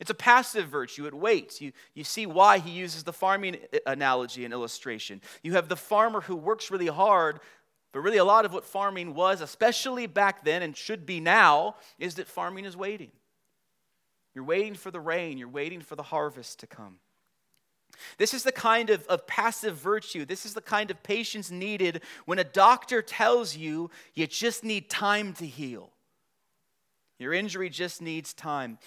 It's 0.00 0.10
a 0.10 0.14
passive 0.14 0.66
virtue, 0.66 1.06
it 1.06 1.14
waits. 1.14 1.60
You, 1.60 1.70
you 1.94 2.02
see 2.02 2.26
why 2.26 2.58
he 2.58 2.70
uses 2.72 3.04
the 3.04 3.12
farming 3.12 3.58
analogy 3.86 4.44
and 4.44 4.52
illustration. 4.52 5.20
You 5.44 5.52
have 5.52 5.68
the 5.68 5.76
farmer 5.76 6.20
who 6.20 6.34
works 6.34 6.72
really 6.72 6.88
hard, 6.88 7.38
but 7.92 8.00
really 8.00 8.16
a 8.16 8.24
lot 8.24 8.44
of 8.44 8.52
what 8.52 8.64
farming 8.64 9.14
was, 9.14 9.40
especially 9.40 10.08
back 10.08 10.44
then 10.44 10.62
and 10.62 10.76
should 10.76 11.06
be 11.06 11.20
now, 11.20 11.76
is 12.00 12.16
that 12.16 12.26
farming 12.26 12.64
is 12.64 12.76
waiting. 12.76 13.12
You're 14.34 14.42
waiting 14.42 14.74
for 14.74 14.90
the 14.90 14.98
rain, 14.98 15.38
you're 15.38 15.46
waiting 15.46 15.80
for 15.80 15.94
the 15.94 16.02
harvest 16.02 16.58
to 16.60 16.66
come. 16.66 16.98
This 18.18 18.34
is 18.34 18.42
the 18.42 18.52
kind 18.52 18.90
of, 18.90 19.06
of 19.06 19.26
passive 19.26 19.76
virtue. 19.76 20.24
This 20.24 20.44
is 20.44 20.54
the 20.54 20.60
kind 20.60 20.90
of 20.90 21.02
patience 21.02 21.50
needed 21.50 22.02
when 22.24 22.38
a 22.38 22.44
doctor 22.44 23.02
tells 23.02 23.56
you 23.56 23.90
you 24.14 24.26
just 24.26 24.64
need 24.64 24.90
time 24.90 25.32
to 25.34 25.46
heal. 25.46 25.90
Your 27.18 27.32
injury 27.32 27.70
just 27.70 28.02
needs 28.02 28.32
time. 28.32 28.78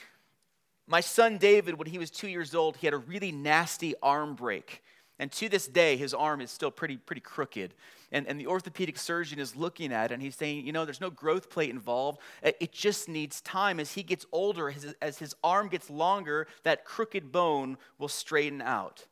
My 0.88 1.02
son 1.02 1.38
David, 1.38 1.78
when 1.78 1.88
he 1.88 1.98
was 1.98 2.12
two 2.12 2.28
years 2.28 2.54
old, 2.54 2.78
he 2.78 2.88
had 2.88 2.94
a 2.94 2.98
really 2.98 3.32
nasty 3.32 3.96
arm 4.04 4.36
break. 4.36 4.84
And 5.18 5.32
to 5.34 5.48
this 5.48 5.68
day, 5.68 5.96
his 5.96 6.14
arm 6.14 6.42
is 6.42 6.52
still 6.52 6.72
pretty, 6.72 6.98
pretty 6.98 7.22
crooked. 7.22 7.74
And, 8.12 8.28
and 8.28 8.40
the 8.40 8.48
orthopedic 8.48 8.98
surgeon 8.98 9.40
is 9.40 9.56
looking 9.56 9.94
at 9.94 10.12
it 10.12 10.14
and 10.14 10.22
he's 10.22 10.36
saying, 10.36 10.66
you 10.66 10.74
know, 10.74 10.86
there's 10.86 11.02
no 11.02 11.10
growth 11.10 11.50
plate 11.50 11.70
involved. 11.70 12.20
Uh, 12.44 12.52
it 12.60 12.72
just 12.72 13.08
needs 13.08 13.42
time. 13.42 13.80
As 13.80 13.94
he 13.94 14.04
gets 14.04 14.26
older, 14.32 14.70
as, 14.70 14.94
as 15.02 15.18
his 15.18 15.34
arm 15.44 15.70
gets 15.70 15.90
longer, 15.90 16.48
that 16.64 16.86
crooked 16.86 17.32
bone 17.32 17.78
will 17.98 18.08
straighten 18.08 18.62
out. 18.62 19.06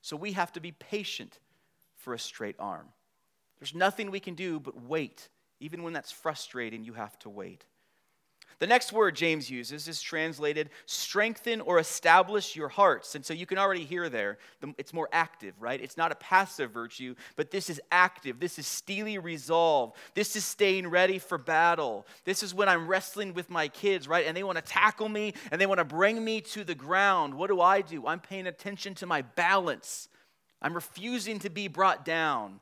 So 0.00 0.16
we 0.16 0.32
have 0.32 0.52
to 0.54 0.60
be 0.60 0.72
patient 0.72 1.38
for 1.96 2.14
a 2.14 2.18
straight 2.18 2.56
arm. 2.58 2.86
There's 3.58 3.74
nothing 3.74 4.10
we 4.10 4.20
can 4.20 4.34
do 4.34 4.60
but 4.60 4.82
wait. 4.82 5.28
Even 5.60 5.82
when 5.82 5.92
that's 5.92 6.12
frustrating, 6.12 6.84
you 6.84 6.94
have 6.94 7.18
to 7.20 7.28
wait. 7.28 7.66
The 8.58 8.66
next 8.66 8.92
word 8.92 9.14
James 9.14 9.48
uses 9.48 9.86
is 9.86 10.02
translated 10.02 10.70
strengthen 10.86 11.60
or 11.60 11.78
establish 11.78 12.56
your 12.56 12.68
hearts. 12.68 13.14
And 13.14 13.24
so 13.24 13.32
you 13.32 13.46
can 13.46 13.56
already 13.56 13.84
hear 13.84 14.08
there, 14.08 14.38
it's 14.78 14.92
more 14.92 15.08
active, 15.12 15.54
right? 15.60 15.80
It's 15.80 15.96
not 15.96 16.10
a 16.10 16.16
passive 16.16 16.72
virtue, 16.72 17.14
but 17.36 17.52
this 17.52 17.70
is 17.70 17.80
active. 17.92 18.40
This 18.40 18.58
is 18.58 18.66
steely 18.66 19.18
resolve. 19.18 19.92
This 20.14 20.34
is 20.34 20.44
staying 20.44 20.88
ready 20.88 21.20
for 21.20 21.38
battle. 21.38 22.04
This 22.24 22.42
is 22.42 22.52
when 22.52 22.68
I'm 22.68 22.88
wrestling 22.88 23.32
with 23.32 23.48
my 23.48 23.68
kids, 23.68 24.08
right? 24.08 24.26
And 24.26 24.36
they 24.36 24.42
want 24.42 24.56
to 24.56 24.64
tackle 24.64 25.08
me 25.08 25.34
and 25.52 25.60
they 25.60 25.66
want 25.66 25.78
to 25.78 25.84
bring 25.84 26.24
me 26.24 26.40
to 26.40 26.64
the 26.64 26.74
ground. 26.74 27.34
What 27.34 27.48
do 27.48 27.60
I 27.60 27.80
do? 27.80 28.08
I'm 28.08 28.20
paying 28.20 28.48
attention 28.48 28.94
to 28.96 29.06
my 29.06 29.22
balance. 29.22 30.08
I'm 30.60 30.74
refusing 30.74 31.38
to 31.40 31.50
be 31.50 31.68
brought 31.68 32.04
down. 32.04 32.58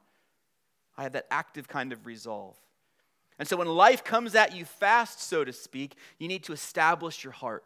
I 0.99 1.05
have 1.05 1.13
that 1.13 1.27
active 1.31 1.69
kind 1.69 1.91
of 1.93 2.05
resolve. 2.05 2.57
And 3.39 3.47
so 3.47 3.57
when 3.57 3.69
life 3.69 4.03
comes 4.03 4.35
at 4.35 4.55
you 4.55 4.65
fast, 4.65 5.21
so 5.21 5.45
to 5.45 5.53
speak, 5.53 5.95
you 6.19 6.29
need 6.29 6.45
to 6.45 6.53
establish 6.53 7.23
your 7.23 7.33
heart. 7.33 7.65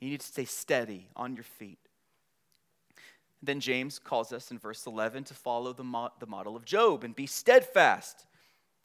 You 0.00 0.10
need 0.10 0.20
to 0.20 0.26
stay 0.26 0.44
steady 0.44 1.08
on 1.16 1.34
your 1.34 1.44
feet. 1.44 1.78
Then 3.42 3.60
James 3.60 3.98
calls 3.98 4.32
us 4.32 4.50
in 4.50 4.58
verse 4.58 4.86
11 4.86 5.24
to 5.24 5.34
follow 5.34 5.72
the, 5.72 5.84
mo- 5.84 6.10
the 6.18 6.26
model 6.26 6.56
of 6.56 6.64
Job 6.64 7.04
and 7.04 7.14
be 7.14 7.26
steadfast. 7.26 8.26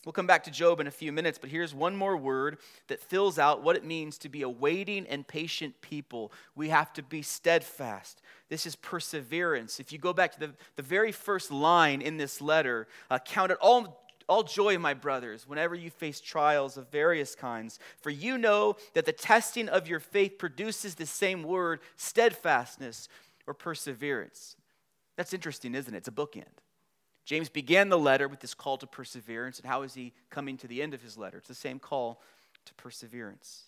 We'll 0.06 0.14
come 0.14 0.28
back 0.28 0.44
to 0.44 0.52
Job 0.52 0.82
in 0.82 0.88
a 0.88 0.92
few 0.92 1.14
minutes, 1.14 1.38
but 1.38 1.50
here's 1.50 1.74
one 1.74 1.96
more 1.96 2.18
word 2.18 2.58
that 2.88 3.00
fills 3.00 3.40
out 3.40 3.64
what 3.64 3.78
it 3.78 3.86
means 3.86 4.18
to 4.20 4.30
be 4.30 4.42
a 4.42 4.50
waiting 4.50 5.08
and 5.08 5.26
patient 5.26 5.80
people. 5.82 6.34
We 6.56 6.70
have 6.70 6.92
to 6.94 7.04
be 7.04 7.22
steadfast. 7.22 8.22
This 8.50 8.66
is 8.66 8.76
perseverance. 8.76 9.80
If 9.80 9.94
you 9.94 9.98
go 9.98 10.12
back 10.12 10.34
to 10.34 10.40
the, 10.40 10.54
the 10.76 10.84
very 10.84 11.14
first 11.14 11.52
line 11.52 12.02
in 12.02 12.18
this 12.18 12.42
letter, 12.42 12.88
uh, 13.10 13.20
count 13.20 13.54
it 13.54 13.58
all 13.62 14.03
all 14.28 14.44
joy, 14.44 14.78
my 14.78 14.94
brothers, 14.94 15.48
whenever 15.48 15.76
you 15.76 15.90
face 15.90 16.20
trials 16.20 16.78
of 16.78 16.90
various 16.90 17.36
kinds, 17.36 17.80
for 18.02 18.10
you 18.10 18.38
know 18.38 18.76
that 18.94 19.06
the 19.06 19.12
testing 19.12 19.70
of 19.70 19.88
your 19.88 20.00
faith 20.00 20.38
produces 20.38 20.96
the 20.96 21.06
same 21.06 21.44
word, 21.44 21.80
steadfastness 21.96 23.08
or 23.48 23.54
perseverance. 23.54 24.56
That's 25.16 25.34
interesting, 25.34 25.76
isn't 25.76 25.94
it? 25.94 25.98
It's 25.98 26.08
a 26.08 26.12
bookend. 26.12 26.46
James 27.26 27.50
began 27.50 27.90
the 27.90 27.98
letter 27.98 28.28
with 28.28 28.40
this 28.40 28.54
call 28.54 28.78
to 28.78 28.88
perseverance, 28.88 29.60
and 29.60 29.68
how 29.68 29.84
is 29.84 29.94
he 29.94 30.14
coming 30.30 30.58
to 30.58 30.68
the 30.68 30.82
end 30.82 30.94
of 30.94 31.02
his 31.02 31.18
letter? 31.18 31.38
It's 31.38 31.48
the 31.48 31.54
same 31.54 31.80
call 31.80 32.22
to 32.66 32.74
perseverance. 32.74 33.64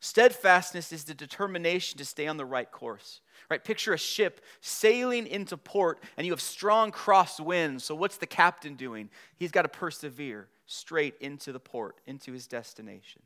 Steadfastness 0.00 0.92
is 0.92 1.04
the 1.04 1.12
determination 1.12 1.98
to 1.98 2.06
stay 2.06 2.26
on 2.26 2.38
the 2.38 2.44
right 2.44 2.70
course. 2.70 3.20
Right? 3.50 3.62
Picture 3.62 3.92
a 3.92 3.98
ship 3.98 4.40
sailing 4.60 5.26
into 5.26 5.56
port 5.56 6.02
and 6.16 6.26
you 6.26 6.32
have 6.32 6.40
strong 6.40 6.90
cross 6.90 7.38
winds. 7.38 7.84
So 7.84 7.94
what's 7.94 8.16
the 8.16 8.26
captain 8.26 8.76
doing? 8.76 9.10
He's 9.36 9.50
got 9.50 9.62
to 9.62 9.68
persevere 9.68 10.48
straight 10.66 11.14
into 11.20 11.52
the 11.52 11.60
port, 11.60 12.00
into 12.06 12.32
his 12.32 12.46
destination. 12.46 13.22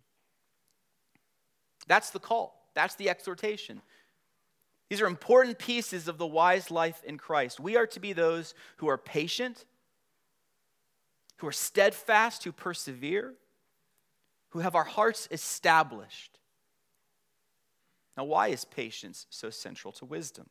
That's 1.87 2.11
the 2.11 2.19
call. 2.19 2.69
That's 2.75 2.97
the 2.97 3.09
exhortation. 3.09 3.81
These 4.89 5.01
are 5.01 5.07
important 5.07 5.59
pieces 5.59 6.09
of 6.09 6.19
the 6.19 6.27
wise 6.27 6.71
life 6.71 7.03
in 7.05 7.19
Christ. 7.19 7.61
We 7.61 7.77
are 7.77 7.87
to 7.89 8.01
be 8.01 8.13
those 8.13 8.55
who 8.79 8.89
are 8.89 8.99
patient, 8.99 9.65
who 11.37 11.47
are 11.47 11.53
steadfast, 11.53 12.43
who 12.43 12.53
persevere, 12.53 13.35
who 14.51 14.59
have 14.61 14.75
our 14.75 14.85
hearts 14.85 15.29
established 15.31 16.39
now, 18.17 18.25
why 18.25 18.49
is 18.49 18.65
patience 18.65 19.27
so 19.31 19.51
central 19.51 19.93
to 19.95 20.05
wisdom? 20.05 20.49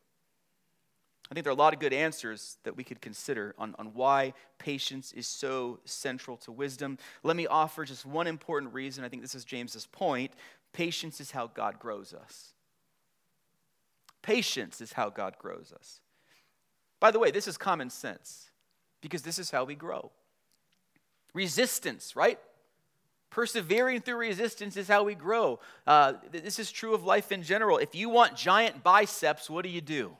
I 1.30 1.34
think 1.34 1.44
there 1.44 1.50
are 1.50 1.56
a 1.56 1.58
lot 1.58 1.72
of 1.72 1.80
good 1.80 1.94
answers 1.94 2.58
that 2.64 2.76
we 2.76 2.84
could 2.84 3.00
consider 3.00 3.54
on, 3.58 3.74
on 3.78 3.94
why 3.94 4.34
patience 4.58 5.12
is 5.12 5.26
so 5.26 5.80
central 5.86 6.36
to 6.38 6.52
wisdom. 6.52 6.98
Let 7.22 7.36
me 7.36 7.46
offer 7.46 7.84
just 7.84 8.04
one 8.04 8.26
important 8.26 8.74
reason. 8.74 9.04
I 9.04 9.08
think 9.08 9.22
this 9.22 9.34
is 9.34 9.44
James's 9.44 9.86
point. 9.86 10.32
Patience 10.74 11.20
is 11.20 11.30
how 11.30 11.46
God 11.46 11.78
grows 11.78 12.12
us. 12.12 12.52
Patience 14.20 14.82
is 14.82 14.92
how 14.92 15.08
God 15.08 15.36
grows 15.38 15.72
us. 15.78 16.00
By 17.00 17.10
the 17.10 17.18
way, 17.18 17.30
this 17.30 17.48
is 17.48 17.56
common 17.56 17.88
sense 17.88 18.50
because 19.00 19.22
this 19.22 19.38
is 19.38 19.50
how 19.50 19.64
we 19.64 19.74
grow. 19.74 20.10
Resistance, 21.32 22.14
right? 22.14 22.38
Persevering 23.34 24.02
through 24.02 24.18
resistance 24.18 24.76
is 24.76 24.86
how 24.86 25.02
we 25.02 25.16
grow. 25.16 25.58
Uh, 25.88 26.12
this 26.30 26.60
is 26.60 26.70
true 26.70 26.94
of 26.94 27.02
life 27.02 27.32
in 27.32 27.42
general. 27.42 27.78
If 27.78 27.92
you 27.92 28.08
want 28.08 28.36
giant 28.36 28.84
biceps, 28.84 29.50
what 29.50 29.64
do 29.64 29.68
you 29.70 29.80
do? 29.80 30.16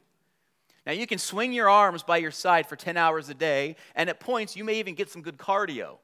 Now, 0.84 0.94
you 0.94 1.06
can 1.06 1.18
swing 1.18 1.52
your 1.52 1.70
arms 1.70 2.02
by 2.02 2.16
your 2.16 2.32
side 2.32 2.66
for 2.66 2.74
10 2.74 2.96
hours 2.96 3.28
a 3.28 3.34
day, 3.34 3.76
and 3.94 4.10
at 4.10 4.18
points, 4.18 4.56
you 4.56 4.64
may 4.64 4.80
even 4.80 4.96
get 4.96 5.10
some 5.10 5.22
good 5.22 5.38
cardio, 5.38 5.98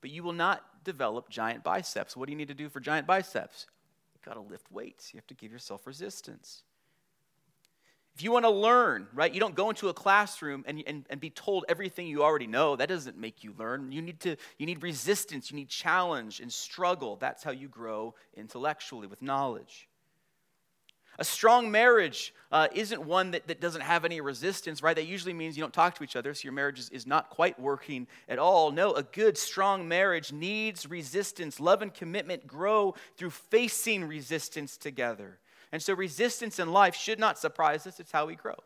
but 0.00 0.08
you 0.08 0.22
will 0.22 0.32
not 0.32 0.64
develop 0.82 1.28
giant 1.28 1.62
biceps. 1.62 2.16
What 2.16 2.24
do 2.24 2.32
you 2.32 2.38
need 2.38 2.48
to 2.48 2.54
do 2.54 2.70
for 2.70 2.80
giant 2.80 3.06
biceps? 3.06 3.66
You've 4.14 4.24
got 4.24 4.40
to 4.42 4.50
lift 4.50 4.72
weights, 4.72 5.12
you 5.12 5.18
have 5.18 5.26
to 5.26 5.34
give 5.34 5.52
yourself 5.52 5.86
resistance. 5.86 6.62
If 8.14 8.24
you 8.24 8.32
want 8.32 8.44
to 8.44 8.50
learn, 8.50 9.06
right, 9.14 9.32
you 9.32 9.40
don't 9.40 9.54
go 9.54 9.70
into 9.70 9.88
a 9.88 9.94
classroom 9.94 10.64
and, 10.66 10.82
and, 10.86 11.06
and 11.08 11.20
be 11.20 11.30
told 11.30 11.64
everything 11.68 12.06
you 12.06 12.22
already 12.22 12.46
know. 12.46 12.76
That 12.76 12.88
doesn't 12.88 13.16
make 13.16 13.42
you 13.44 13.54
learn. 13.58 13.92
You 13.92 14.02
need, 14.02 14.20
to, 14.20 14.36
you 14.58 14.66
need 14.66 14.82
resistance, 14.82 15.50
you 15.50 15.56
need 15.56 15.68
challenge 15.68 16.40
and 16.40 16.52
struggle. 16.52 17.16
That's 17.16 17.42
how 17.42 17.52
you 17.52 17.68
grow 17.68 18.14
intellectually 18.36 19.06
with 19.06 19.22
knowledge. 19.22 19.88
A 21.18 21.24
strong 21.24 21.70
marriage 21.70 22.32
uh, 22.50 22.68
isn't 22.72 23.04
one 23.04 23.32
that, 23.32 23.46
that 23.48 23.60
doesn't 23.60 23.82
have 23.82 24.06
any 24.06 24.22
resistance, 24.22 24.82
right? 24.82 24.96
That 24.96 25.06
usually 25.06 25.34
means 25.34 25.56
you 25.56 25.62
don't 25.62 25.72
talk 25.72 25.94
to 25.96 26.04
each 26.04 26.16
other, 26.16 26.32
so 26.32 26.44
your 26.44 26.54
marriage 26.54 26.78
is, 26.78 26.88
is 26.90 27.06
not 27.06 27.28
quite 27.28 27.60
working 27.60 28.06
at 28.26 28.38
all. 28.38 28.70
No, 28.72 28.94
a 28.94 29.02
good, 29.02 29.36
strong 29.36 29.86
marriage 29.86 30.32
needs 30.32 30.88
resistance. 30.88 31.60
Love 31.60 31.82
and 31.82 31.92
commitment 31.92 32.46
grow 32.46 32.94
through 33.16 33.30
facing 33.30 34.04
resistance 34.04 34.78
together. 34.78 35.38
And 35.72 35.82
so 35.82 35.94
resistance 35.94 36.58
in 36.58 36.72
life 36.72 36.94
should 36.94 37.18
not 37.18 37.38
surprise 37.38 37.86
us, 37.86 38.00
it's 38.00 38.12
how 38.12 38.26
we 38.26 38.34
grow. 38.34 38.56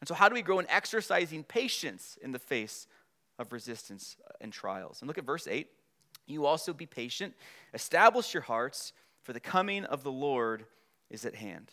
And 0.00 0.08
so, 0.08 0.14
how 0.14 0.28
do 0.28 0.34
we 0.34 0.42
grow 0.42 0.58
in 0.58 0.68
exercising 0.68 1.44
patience 1.44 2.18
in 2.20 2.32
the 2.32 2.38
face 2.38 2.86
of 3.38 3.52
resistance 3.52 4.16
and 4.40 4.52
trials? 4.52 5.00
And 5.00 5.08
look 5.08 5.18
at 5.18 5.24
verse 5.24 5.46
8. 5.46 5.68
You 6.26 6.44
also 6.44 6.72
be 6.72 6.86
patient, 6.86 7.34
establish 7.72 8.34
your 8.34 8.42
hearts, 8.42 8.92
for 9.22 9.32
the 9.32 9.40
coming 9.40 9.84
of 9.84 10.02
the 10.02 10.12
Lord 10.12 10.66
is 11.08 11.24
at 11.24 11.36
hand. 11.36 11.72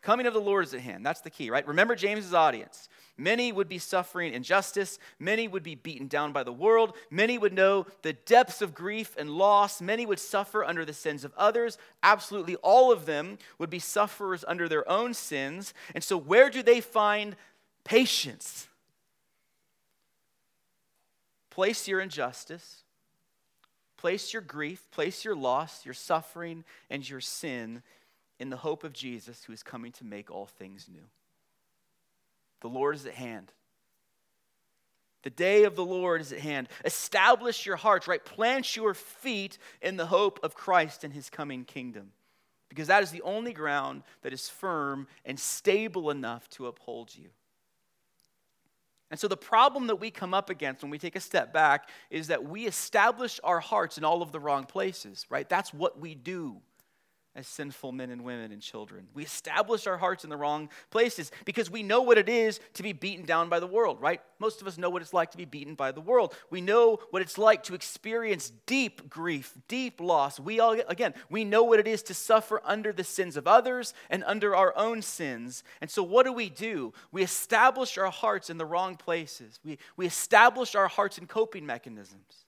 Coming 0.00 0.26
of 0.26 0.34
the 0.34 0.40
Lord 0.40 0.64
is 0.64 0.74
at 0.74 0.80
hand. 0.80 1.04
That's 1.04 1.20
the 1.20 1.30
key, 1.30 1.50
right? 1.50 1.66
Remember 1.66 1.96
James's 1.96 2.34
audience. 2.34 2.88
Many 3.16 3.50
would 3.50 3.68
be 3.68 3.78
suffering 3.78 4.32
injustice. 4.32 5.00
Many 5.18 5.48
would 5.48 5.64
be 5.64 5.74
beaten 5.74 6.06
down 6.06 6.32
by 6.32 6.44
the 6.44 6.52
world. 6.52 6.94
Many 7.10 7.36
would 7.36 7.52
know 7.52 7.86
the 8.02 8.12
depths 8.12 8.62
of 8.62 8.74
grief 8.74 9.16
and 9.18 9.30
loss. 9.30 9.80
Many 9.80 10.06
would 10.06 10.20
suffer 10.20 10.64
under 10.64 10.84
the 10.84 10.92
sins 10.92 11.24
of 11.24 11.34
others. 11.36 11.78
Absolutely 12.02 12.54
all 12.56 12.92
of 12.92 13.06
them 13.06 13.38
would 13.58 13.70
be 13.70 13.80
sufferers 13.80 14.44
under 14.46 14.68
their 14.68 14.88
own 14.88 15.14
sins. 15.14 15.74
And 15.96 16.04
so, 16.04 16.16
where 16.16 16.48
do 16.48 16.62
they 16.62 16.80
find 16.80 17.34
patience? 17.82 18.68
Place 21.50 21.88
your 21.88 22.00
injustice, 22.00 22.84
place 23.96 24.32
your 24.32 24.42
grief, 24.42 24.88
place 24.92 25.24
your 25.24 25.34
loss, 25.34 25.84
your 25.84 25.92
suffering, 25.94 26.62
and 26.88 27.08
your 27.08 27.20
sin 27.20 27.82
in 28.38 28.50
the 28.50 28.56
hope 28.56 28.84
of 28.84 28.92
Jesus 28.92 29.44
who 29.44 29.52
is 29.52 29.62
coming 29.62 29.92
to 29.92 30.04
make 30.04 30.30
all 30.30 30.46
things 30.46 30.88
new. 30.90 31.06
The 32.60 32.68
Lord 32.68 32.94
is 32.94 33.06
at 33.06 33.14
hand. 33.14 33.52
The 35.22 35.30
day 35.30 35.64
of 35.64 35.74
the 35.74 35.84
Lord 35.84 36.20
is 36.20 36.32
at 36.32 36.38
hand. 36.38 36.68
Establish 36.84 37.66
your 37.66 37.76
hearts, 37.76 38.06
right? 38.06 38.24
Plant 38.24 38.76
your 38.76 38.94
feet 38.94 39.58
in 39.82 39.96
the 39.96 40.06
hope 40.06 40.38
of 40.42 40.54
Christ 40.54 41.04
and 41.04 41.12
his 41.12 41.28
coming 41.28 41.64
kingdom. 41.64 42.12
Because 42.68 42.88
that 42.88 43.02
is 43.02 43.10
the 43.10 43.22
only 43.22 43.52
ground 43.52 44.02
that 44.22 44.32
is 44.32 44.48
firm 44.48 45.08
and 45.24 45.38
stable 45.38 46.10
enough 46.10 46.48
to 46.50 46.66
uphold 46.66 47.14
you. 47.16 47.30
And 49.10 49.18
so, 49.18 49.26
the 49.26 49.38
problem 49.38 49.86
that 49.86 49.96
we 49.96 50.10
come 50.10 50.34
up 50.34 50.50
against 50.50 50.82
when 50.82 50.90
we 50.90 50.98
take 50.98 51.16
a 51.16 51.20
step 51.20 51.50
back 51.50 51.88
is 52.10 52.26
that 52.26 52.44
we 52.44 52.66
establish 52.66 53.40
our 53.42 53.58
hearts 53.58 53.96
in 53.96 54.04
all 54.04 54.20
of 54.20 54.32
the 54.32 54.40
wrong 54.40 54.64
places, 54.64 55.24
right? 55.30 55.48
That's 55.48 55.72
what 55.72 55.98
we 55.98 56.14
do 56.14 56.60
as 57.34 57.46
sinful 57.46 57.92
men 57.92 58.10
and 58.10 58.24
women 58.24 58.50
and 58.50 58.60
children. 58.60 59.06
We 59.14 59.22
establish 59.22 59.86
our 59.86 59.96
hearts 59.96 60.24
in 60.24 60.30
the 60.30 60.36
wrong 60.36 60.68
places 60.90 61.30
because 61.44 61.70
we 61.70 61.82
know 61.82 62.02
what 62.02 62.18
it 62.18 62.28
is 62.28 62.58
to 62.74 62.82
be 62.82 62.92
beaten 62.92 63.24
down 63.24 63.48
by 63.48 63.60
the 63.60 63.66
world, 63.66 64.00
right? 64.00 64.20
Most 64.40 64.60
of 64.60 64.66
us 64.66 64.76
know 64.78 64.90
what 64.90 65.02
it's 65.02 65.14
like 65.14 65.30
to 65.32 65.36
be 65.36 65.44
beaten 65.44 65.74
by 65.74 65.92
the 65.92 66.00
world. 66.00 66.34
We 66.50 66.60
know 66.60 66.98
what 67.10 67.22
it's 67.22 67.38
like 67.38 67.62
to 67.64 67.74
experience 67.74 68.52
deep 68.66 69.08
grief, 69.08 69.54
deep 69.68 70.00
loss. 70.00 70.40
We 70.40 70.58
all, 70.58 70.72
again, 70.88 71.14
we 71.30 71.44
know 71.44 71.62
what 71.62 71.78
it 71.78 71.86
is 71.86 72.02
to 72.04 72.14
suffer 72.14 72.60
under 72.64 72.92
the 72.92 73.04
sins 73.04 73.36
of 73.36 73.46
others 73.46 73.94
and 74.10 74.24
under 74.24 74.56
our 74.56 74.76
own 74.76 75.02
sins. 75.02 75.62
And 75.80 75.90
so, 75.90 76.02
what 76.02 76.26
do 76.26 76.32
we 76.32 76.48
do? 76.48 76.92
We 77.12 77.22
establish 77.22 77.98
our 77.98 78.10
hearts 78.10 78.50
in 78.50 78.58
the 78.58 78.66
wrong 78.66 78.96
places. 78.96 79.60
We, 79.64 79.78
we 79.96 80.06
establish 80.06 80.74
our 80.74 80.88
hearts 80.88 81.18
in 81.18 81.26
coping 81.26 81.66
mechanisms. 81.66 82.46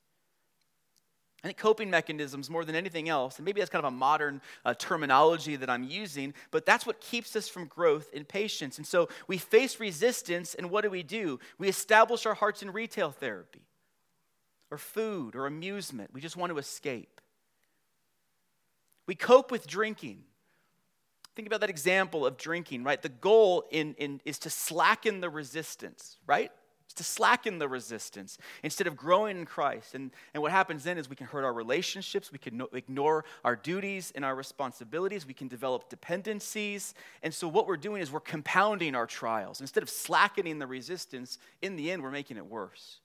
I 1.43 1.49
think 1.49 1.59
coping 1.59 1.91
mechanisms, 1.91 2.51
more 2.51 2.65
than 2.67 2.77
anything 2.77 3.09
else, 3.09 3.39
and 3.39 3.47
maybe 3.47 3.61
that's 3.61 3.71
kind 3.71 3.85
of 3.85 3.93
a 3.93 3.97
modern 3.97 4.43
uh, 4.65 4.75
terminology 4.75 5.57
that 5.57 5.71
I'm 5.71 5.85
using, 5.85 6.35
but 6.51 6.67
that's 6.67 6.85
what 6.85 7.01
keeps 7.01 7.35
us 7.35 7.49
from 7.49 7.67
growth 7.67 8.11
in 8.13 8.25
patience. 8.25 8.77
And 8.77 8.87
so 8.87 9.09
we 9.27 9.39
face 9.39 9.81
resistance, 9.81 10.55
and 10.55 10.71
what 10.71 10.85
do 10.85 10.91
we 10.91 11.03
do? 11.03 11.39
We 11.59 11.69
establish 11.69 12.27
our 12.27 12.35
hearts 12.35 12.63
in 12.63 12.71
retail 12.73 13.11
therapy. 13.11 13.63
or 14.71 14.79
food 14.79 15.35
or 15.35 15.47
amusement. 15.47 16.11
We 16.13 16.21
just 16.21 16.37
want 16.37 16.53
to 16.53 16.59
escape. 16.59 17.21
We 19.07 19.15
cope 19.15 19.51
with 19.51 19.67
drinking. 19.67 20.23
Think 21.35 21.49
about 21.49 21.61
that 21.61 21.71
example 21.71 22.25
of 22.25 22.37
drinking, 22.37 22.85
right? 22.85 23.01
The 23.01 23.09
goal 23.09 23.65
in, 23.71 23.95
in, 23.95 24.21
is 24.25 24.39
to 24.41 24.51
slacken 24.51 25.21
the 25.21 25.31
resistance, 25.31 26.19
right? 26.27 26.53
To 26.97 27.05
slacken 27.05 27.59
the 27.59 27.69
resistance 27.69 28.37
instead 28.63 28.87
of 28.87 28.97
growing 28.97 29.39
in 29.39 29.47
Christ. 29.47 29.95
And, 29.95 30.11
and 30.35 30.43
what 30.43 30.51
happens 30.51 30.85
then 30.85 30.99
is 30.99 31.09
we 31.09 31.17
can 31.17 31.27
hurt 31.27 31.45
our 31.45 31.53
relationships, 31.53 32.33
we 32.33 32.39
can 32.39 32.57
no, 32.57 32.69
ignore 32.73 33.25
our 33.45 33.57
duties 33.57 34.13
and 34.15 34.25
our 34.25 34.35
responsibilities, 34.35 35.27
we 35.27 35.33
can 35.33 35.49
develop 35.49 35.89
dependencies. 35.89 36.95
And 37.23 37.33
so 37.33 37.49
what 37.49 37.67
we're 37.67 37.77
doing 37.77 38.03
is 38.03 38.11
we're 38.11 38.21
compounding 38.21 38.95
our 38.95 39.07
trials. 39.07 39.61
Instead 39.61 39.83
of 39.83 39.89
slackening 39.89 40.59
the 40.59 40.67
resistance, 40.67 41.39
in 41.63 41.77
the 41.77 41.91
end, 41.91 42.03
we're 42.03 42.11
making 42.11 42.37
it 42.37 42.47
worse. 42.47 42.99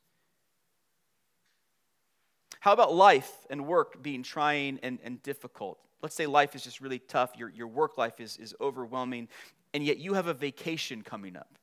How 2.60 2.74
about 2.74 2.94
life 2.94 3.32
and 3.51 3.68
work 3.68 4.01
being 4.01 4.24
trying 4.24 4.80
and, 4.82 4.98
and 5.04 5.22
difficult? 5.22 5.77
Let's 6.01 6.15
say 6.15 6.25
life 6.25 6.56
is 6.56 6.63
just 6.63 6.82
really 6.82 7.00
tough, 7.00 7.32
your, 7.38 7.50
your 7.50 7.68
work 7.68 7.98
life 7.98 8.20
is, 8.20 8.38
is 8.38 8.56
overwhelming, 8.60 9.27
and 9.74 9.84
yet 9.84 10.00
you 10.00 10.15
have 10.15 10.27
a 10.27 10.34
vacation 10.34 11.04
coming 11.04 11.36
up. 11.36 11.60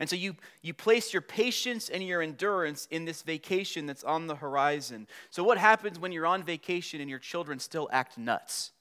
And 0.00 0.08
so 0.08 0.16
you, 0.16 0.36
you 0.62 0.74
place 0.74 1.12
your 1.12 1.22
patience 1.22 1.88
and 1.88 2.02
your 2.02 2.22
endurance 2.22 2.86
in 2.90 3.04
this 3.04 3.22
vacation 3.22 3.86
that's 3.86 4.04
on 4.04 4.26
the 4.26 4.36
horizon. 4.36 5.06
So, 5.30 5.42
what 5.42 5.58
happens 5.58 5.98
when 5.98 6.12
you're 6.12 6.26
on 6.26 6.42
vacation 6.42 7.00
and 7.00 7.08
your 7.08 7.18
children 7.18 7.58
still 7.58 7.88
act 7.92 8.18
nuts? 8.18 8.72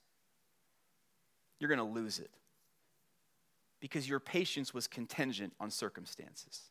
You're 1.59 1.69
going 1.69 1.77
to 1.77 1.83
lose 1.83 2.19
it 2.19 2.31
because 3.79 4.07
your 4.07 4.19
patience 4.19 4.73
was 4.73 4.87
contingent 4.87 5.53
on 5.59 5.71
circumstances. 5.71 6.61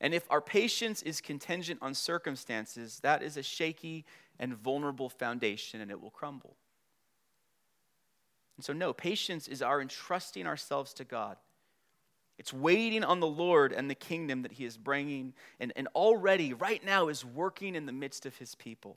And 0.00 0.12
if 0.14 0.26
our 0.30 0.40
patience 0.40 1.00
is 1.02 1.20
contingent 1.20 1.78
on 1.80 1.94
circumstances, 1.94 2.98
that 3.02 3.22
is 3.22 3.36
a 3.36 3.42
shaky 3.42 4.04
and 4.38 4.54
vulnerable 4.54 5.08
foundation 5.08 5.80
and 5.80 5.90
it 5.90 6.00
will 6.00 6.10
crumble. 6.10 6.56
And 8.56 8.64
so, 8.64 8.72
no, 8.72 8.92
patience 8.92 9.48
is 9.48 9.62
our 9.62 9.80
entrusting 9.80 10.46
ourselves 10.46 10.92
to 10.94 11.04
God. 11.04 11.36
It's 12.42 12.52
waiting 12.52 13.04
on 13.04 13.20
the 13.20 13.26
Lord 13.28 13.72
and 13.72 13.88
the 13.88 13.94
kingdom 13.94 14.42
that 14.42 14.50
He 14.50 14.64
is 14.64 14.76
bringing, 14.76 15.32
and, 15.60 15.72
and 15.76 15.86
already, 15.94 16.52
right 16.52 16.84
now, 16.84 17.06
is 17.06 17.24
working 17.24 17.76
in 17.76 17.86
the 17.86 17.92
midst 17.92 18.26
of 18.26 18.36
His 18.36 18.56
people. 18.56 18.96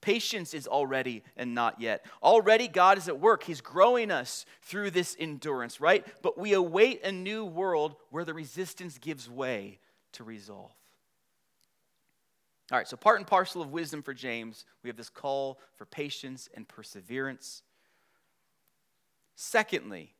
Patience 0.00 0.52
is 0.54 0.66
already 0.66 1.22
and 1.36 1.54
not 1.54 1.80
yet. 1.80 2.04
Already, 2.20 2.66
God 2.66 2.98
is 2.98 3.06
at 3.06 3.20
work. 3.20 3.44
He's 3.44 3.60
growing 3.60 4.10
us 4.10 4.44
through 4.62 4.90
this 4.90 5.14
endurance, 5.20 5.80
right? 5.80 6.04
But 6.20 6.36
we 6.36 6.52
await 6.52 7.04
a 7.04 7.12
new 7.12 7.44
world 7.44 7.94
where 8.10 8.24
the 8.24 8.34
resistance 8.34 8.98
gives 8.98 9.30
way 9.30 9.78
to 10.14 10.24
resolve. 10.24 10.72
All 12.72 12.78
right, 12.78 12.88
so 12.88 12.96
part 12.96 13.20
and 13.20 13.26
parcel 13.26 13.62
of 13.62 13.70
wisdom 13.70 14.02
for 14.02 14.14
James, 14.14 14.64
we 14.82 14.88
have 14.88 14.96
this 14.96 15.10
call 15.10 15.60
for 15.76 15.86
patience 15.86 16.48
and 16.54 16.66
perseverance. 16.66 17.62
Secondly, 19.36 20.13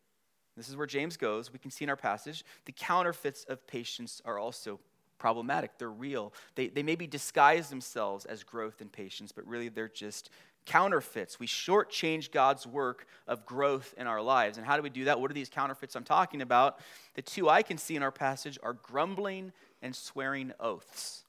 this 0.56 0.68
is 0.68 0.76
where 0.76 0.87
James 0.87 1.16
goes. 1.16 1.52
We 1.52 1.58
can 1.58 1.70
see 1.70 1.84
in 1.84 1.90
our 1.90 1.96
passage 1.96 2.44
the 2.64 2.73
counterfeits 2.73 3.44
of 3.44 3.66
patience 3.66 4.23
are 4.25 4.38
also 4.38 4.78
problematic. 5.18 5.78
They're 5.78 5.90
real. 5.90 6.32
They, 6.54 6.68
they 6.68 6.82
maybe 6.82 7.06
disguise 7.06 7.70
themselves 7.70 8.25
as 8.25 8.44
growth 8.44 8.80
and 8.80 8.92
patience, 8.92 9.32
but 9.32 9.46
really 9.46 9.68
they're 9.68 9.88
just 9.88 10.30
counterfeits. 10.66 11.38
We 11.38 11.46
shortchange 11.46 12.30
God's 12.30 12.66
work 12.66 13.06
of 13.26 13.44
growth 13.44 13.94
in 13.99 14.06
our 14.06 14.23
lives. 14.23 14.58
And 14.58 14.66
how 14.66 14.76
do 14.76 14.82
we 14.82 14.90
do 14.90 15.04
that? 15.04 15.20
What 15.20 15.30
are 15.30 15.34
these 15.34 15.49
counterfeits 15.49 15.94
I'm 15.94 16.04
talking 16.04 16.42
about? 16.42 16.78
The 17.14 17.23
two 17.23 17.49
I 17.49 17.62
can 17.62 17.78
see 17.78 17.96
in 17.96 18.02
our 18.02 18.12
passage 18.12 18.58
are 18.62 18.73
grumbling 18.73 19.52
and 19.82 19.94
swearing 19.94 20.52
oaths. 20.61 21.25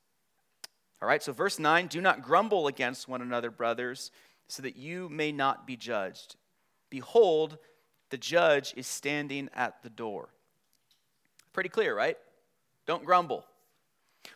All 1.01 1.07
right, 1.07 1.21
so 1.21 1.33
verse 1.33 1.59
9 1.59 1.87
do 1.87 2.01
not 2.01 2.21
grumble 2.21 2.67
against 2.67 3.07
one 3.07 3.21
another, 3.21 3.51
brothers, 3.51 4.11
so 4.47 4.61
that 4.63 4.77
you 4.77 5.09
may 5.09 5.31
not 5.31 5.67
be 5.67 5.75
judged. 5.75 6.35
Behold, 6.89 7.57
the 8.15 8.19
judge 8.19 8.73
is 8.77 8.87
standing 8.87 9.49
at 9.53 9.83
the 9.83 9.89
door. 9.89 10.29
Pretty 11.51 11.67
clear, 11.67 11.93
right? 11.93 12.17
Don't 12.87 13.03
grumble. 13.03 13.43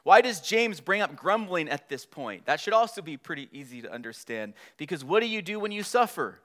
Why 0.04 0.20
does 0.20 0.42
James 0.42 0.82
bring 0.82 1.00
up 1.00 1.16
grumbling 1.16 1.70
at 1.70 1.88
this 1.88 2.06
point? 2.06 2.46
That 2.46 2.60
should 2.60 2.74
also 2.74 3.02
be 3.02 3.16
pretty 3.16 3.48
easy 3.54 3.82
to 3.82 3.90
understand 3.90 4.54
because 4.76 5.02
what 5.02 5.22
do 5.22 5.28
you 5.28 5.42
do 5.42 5.62
when 5.62 5.72
you 5.72 5.82
suffer? 5.82 6.40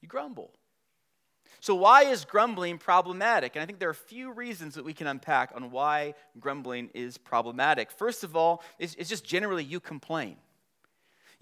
You 0.00 0.06
grumble. 0.06 0.52
So, 1.58 1.74
why 1.74 2.04
is 2.04 2.24
grumbling 2.24 2.78
problematic? 2.78 3.56
And 3.56 3.62
I 3.64 3.66
think 3.66 3.80
there 3.80 3.88
are 3.88 3.90
a 3.90 4.06
few 4.14 4.30
reasons 4.30 4.76
that 4.76 4.84
we 4.84 4.94
can 4.94 5.08
unpack 5.08 5.50
on 5.52 5.72
why 5.72 6.14
grumbling 6.38 6.90
is 6.94 7.18
problematic. 7.18 7.90
First 7.90 8.22
of 8.22 8.36
all, 8.36 8.62
it's, 8.78 8.94
it's 8.94 9.10
just 9.10 9.24
generally 9.24 9.64
you 9.64 9.80
complain. 9.80 10.36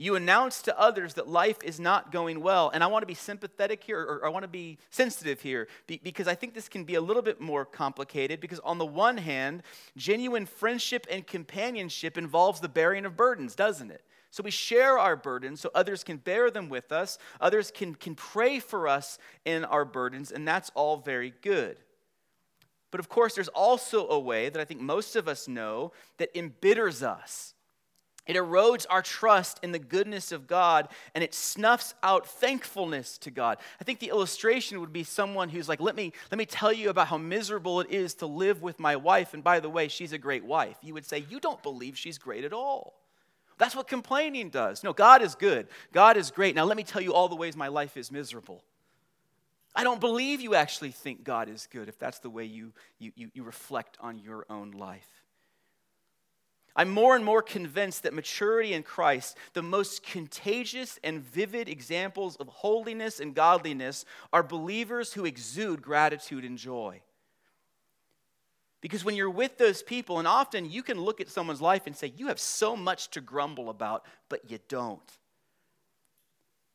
You 0.01 0.15
announce 0.15 0.63
to 0.63 0.79
others 0.79 1.15
that 1.15 1.27
life 1.27 1.59
is 1.65 1.81
not 1.81 2.13
going 2.13 2.41
well. 2.41 2.71
And 2.73 2.85
I 2.85 2.87
want 2.87 3.03
to 3.03 3.07
be 3.07 3.15
sympathetic 3.15 3.83
here, 3.83 4.01
or 4.01 4.25
I 4.25 4.29
want 4.29 4.45
to 4.45 4.49
be 4.49 4.79
sensitive 4.91 5.41
here, 5.41 5.67
because 5.89 6.29
I 6.29 6.37
think 6.37 6.55
this 6.55 6.69
can 6.69 6.85
be 6.85 6.95
a 6.95 7.01
little 7.01 7.21
bit 7.21 7.41
more 7.41 7.65
complicated. 7.65 8.41
Because, 8.41 8.61
on 8.61 8.79
the 8.79 8.87
one 8.87 9.17
hand, 9.17 9.65
genuine 9.97 10.47
friendship 10.47 11.05
and 11.11 11.27
companionship 11.27 12.17
involves 12.17 12.61
the 12.61 12.69
bearing 12.69 13.05
of 13.05 13.17
burdens, 13.17 13.57
doesn't 13.57 13.91
it? 13.91 14.05
So 14.31 14.45
we 14.45 14.53
share 14.53 14.99
our 15.01 15.17
burdens 15.17 15.61
so 15.61 15.71
others 15.75 16.05
can 16.05 16.19
bear 16.19 16.51
them 16.51 16.69
with 16.69 16.93
us, 16.93 17.19
others 17.41 17.73
can, 17.75 17.95
can 17.95 18.15
pray 18.15 18.61
for 18.61 18.87
us 18.87 19.19
in 19.45 19.65
our 19.65 19.85
burdens, 19.85 20.31
and 20.31 20.47
that's 20.47 20.71
all 20.75 20.99
very 20.99 21.33
good. 21.43 21.79
But 22.93 23.01
of 23.01 23.09
course, 23.09 23.35
there's 23.35 23.49
also 23.49 24.09
a 24.09 24.19
way 24.19 24.49
that 24.49 24.61
I 24.61 24.65
think 24.65 24.81
most 24.81 25.17
of 25.17 25.27
us 25.27 25.49
know 25.49 25.93
that 26.19 26.35
embitters 26.37 27.03
us. 27.03 27.55
It 28.29 28.37
erodes 28.37 28.85
our 28.91 29.01
trust 29.01 29.59
in 29.63 29.73
the 29.73 29.79
goodness 29.79 30.33
of 30.33 30.47
God 30.47 30.89
and 31.15 31.25
it 31.25 31.33
snuffs 31.33 31.95
out 32.03 32.27
thankfulness 32.27 33.17
to 33.19 33.31
God. 33.31 33.57
I 33.81 33.85
think 33.85 34.01
the 34.01 34.11
illustration 34.11 34.81
would 34.81 34.93
be 34.93 35.03
someone 35.03 35.49
who's 35.49 35.67
like, 35.69 35.81
let 35.81 35.97
me, 35.97 36.13
let 36.31 36.37
me 36.37 36.45
tell 36.45 36.73
you 36.73 36.91
about 36.91 37.09
how 37.09 37.17
miserable 37.17 37.81
it 37.81 37.91
is 37.91 38.13
to 38.17 38.27
live 38.27 38.61
with 38.61 38.79
my 38.79 38.97
wife. 38.97 39.33
And 39.33 39.43
by 39.43 39.61
the 39.61 39.71
way, 39.71 39.89
she's 39.89 40.13
a 40.13 40.19
great 40.19 40.45
wife. 40.45 40.77
You 40.83 40.93
would 40.93 41.07
say, 41.07 41.25
You 41.29 41.41
don't 41.41 41.63
believe 41.63 41.97
she's 41.97 42.19
great 42.19 42.45
at 42.45 42.53
all. 42.53 43.01
That's 43.57 43.75
what 43.75 43.89
complaining 43.89 44.51
does. 44.51 44.85
No, 44.85 44.93
God 44.93 45.23
is 45.23 45.35
good. 45.35 45.67
God 45.93 46.17
is 46.19 46.31
great. 46.31 46.55
Now, 46.55 46.65
let 46.65 46.77
me 46.77 46.85
tell 46.85 47.03
you 47.03 47.15
all 47.15 47.29
the 47.29 47.35
ways 47.35 47.57
my 47.57 47.69
life 47.69 47.97
is 47.97 48.13
miserable. 48.13 48.63
I 49.75 49.85
don't 49.85 50.01
believe 50.01 50.41
you 50.41 50.55
actually 50.55 50.91
think 50.91 51.25
God 51.25 51.49
is 51.49 51.67
good 51.71 51.89
if 51.89 51.99
that's 51.99 52.19
the 52.19 52.31
way 52.31 52.45
you, 52.45 52.73
you, 52.99 53.13
you, 53.17 53.31
you 53.33 53.43
reflect 53.43 53.97
on 54.01 54.19
your 54.19 54.45
own 54.51 54.73
life. 54.73 55.18
I'm 56.79 56.91
more 56.91 57.17
and 57.17 57.25
more 57.25 57.43
convinced 57.43 58.05
that 58.05 58.15
maturity 58.15 58.73
in 58.73 58.85
Christ, 58.85 59.37
the 59.53 59.65
most 59.65 60.05
contagious 60.05 61.01
and 61.03 61.21
vivid 61.21 61.69
examples 61.69 62.37
of 62.37 62.47
holiness 62.47 63.19
and 63.19 63.35
godliness, 63.35 64.05
are 64.33 64.45
believers 64.45 65.13
who 65.13 65.25
exude 65.25 65.83
gratitude 65.83 66.45
and 66.45 66.57
joy. 66.57 67.01
Because 68.81 69.05
when 69.05 69.17
you're 69.17 69.29
with 69.29 69.59
those 69.59 69.83
people, 69.83 70.21
and 70.21 70.29
often 70.29 70.71
you 70.71 70.85
can 70.85 71.01
look 71.01 71.21
at 71.21 71.29
someone's 71.29 71.61
life 71.61 71.89
and 71.89 71.97
say, 71.97 72.13
You 72.17 72.29
have 72.29 72.39
so 72.39 72.77
much 72.77 73.11
to 73.11 73.21
grumble 73.21 73.71
about, 73.71 74.07
but 74.29 74.49
you 74.49 74.61
don't. 74.69 75.19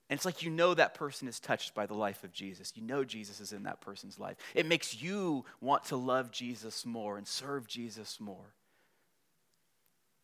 And 0.09 0.17
it's 0.17 0.25
like 0.25 0.43
you 0.43 0.49
know 0.49 0.73
that 0.73 0.95
person 0.95 1.29
is 1.29 1.39
touched 1.39 1.73
by 1.73 1.85
the 1.85 1.93
life 1.93 2.25
of 2.25 2.33
Jesus. 2.33 2.73
You 2.75 2.83
know 2.83 3.05
Jesus 3.05 3.39
is 3.39 3.53
in 3.53 3.63
that 3.63 3.79
person's 3.79 4.19
life. 4.19 4.35
It 4.53 4.65
makes 4.65 5.01
you 5.01 5.45
want 5.61 5.85
to 5.85 5.95
love 5.95 6.29
Jesus 6.29 6.85
more 6.85 7.17
and 7.17 7.25
serve 7.25 7.67
Jesus 7.67 8.19
more. 8.19 8.53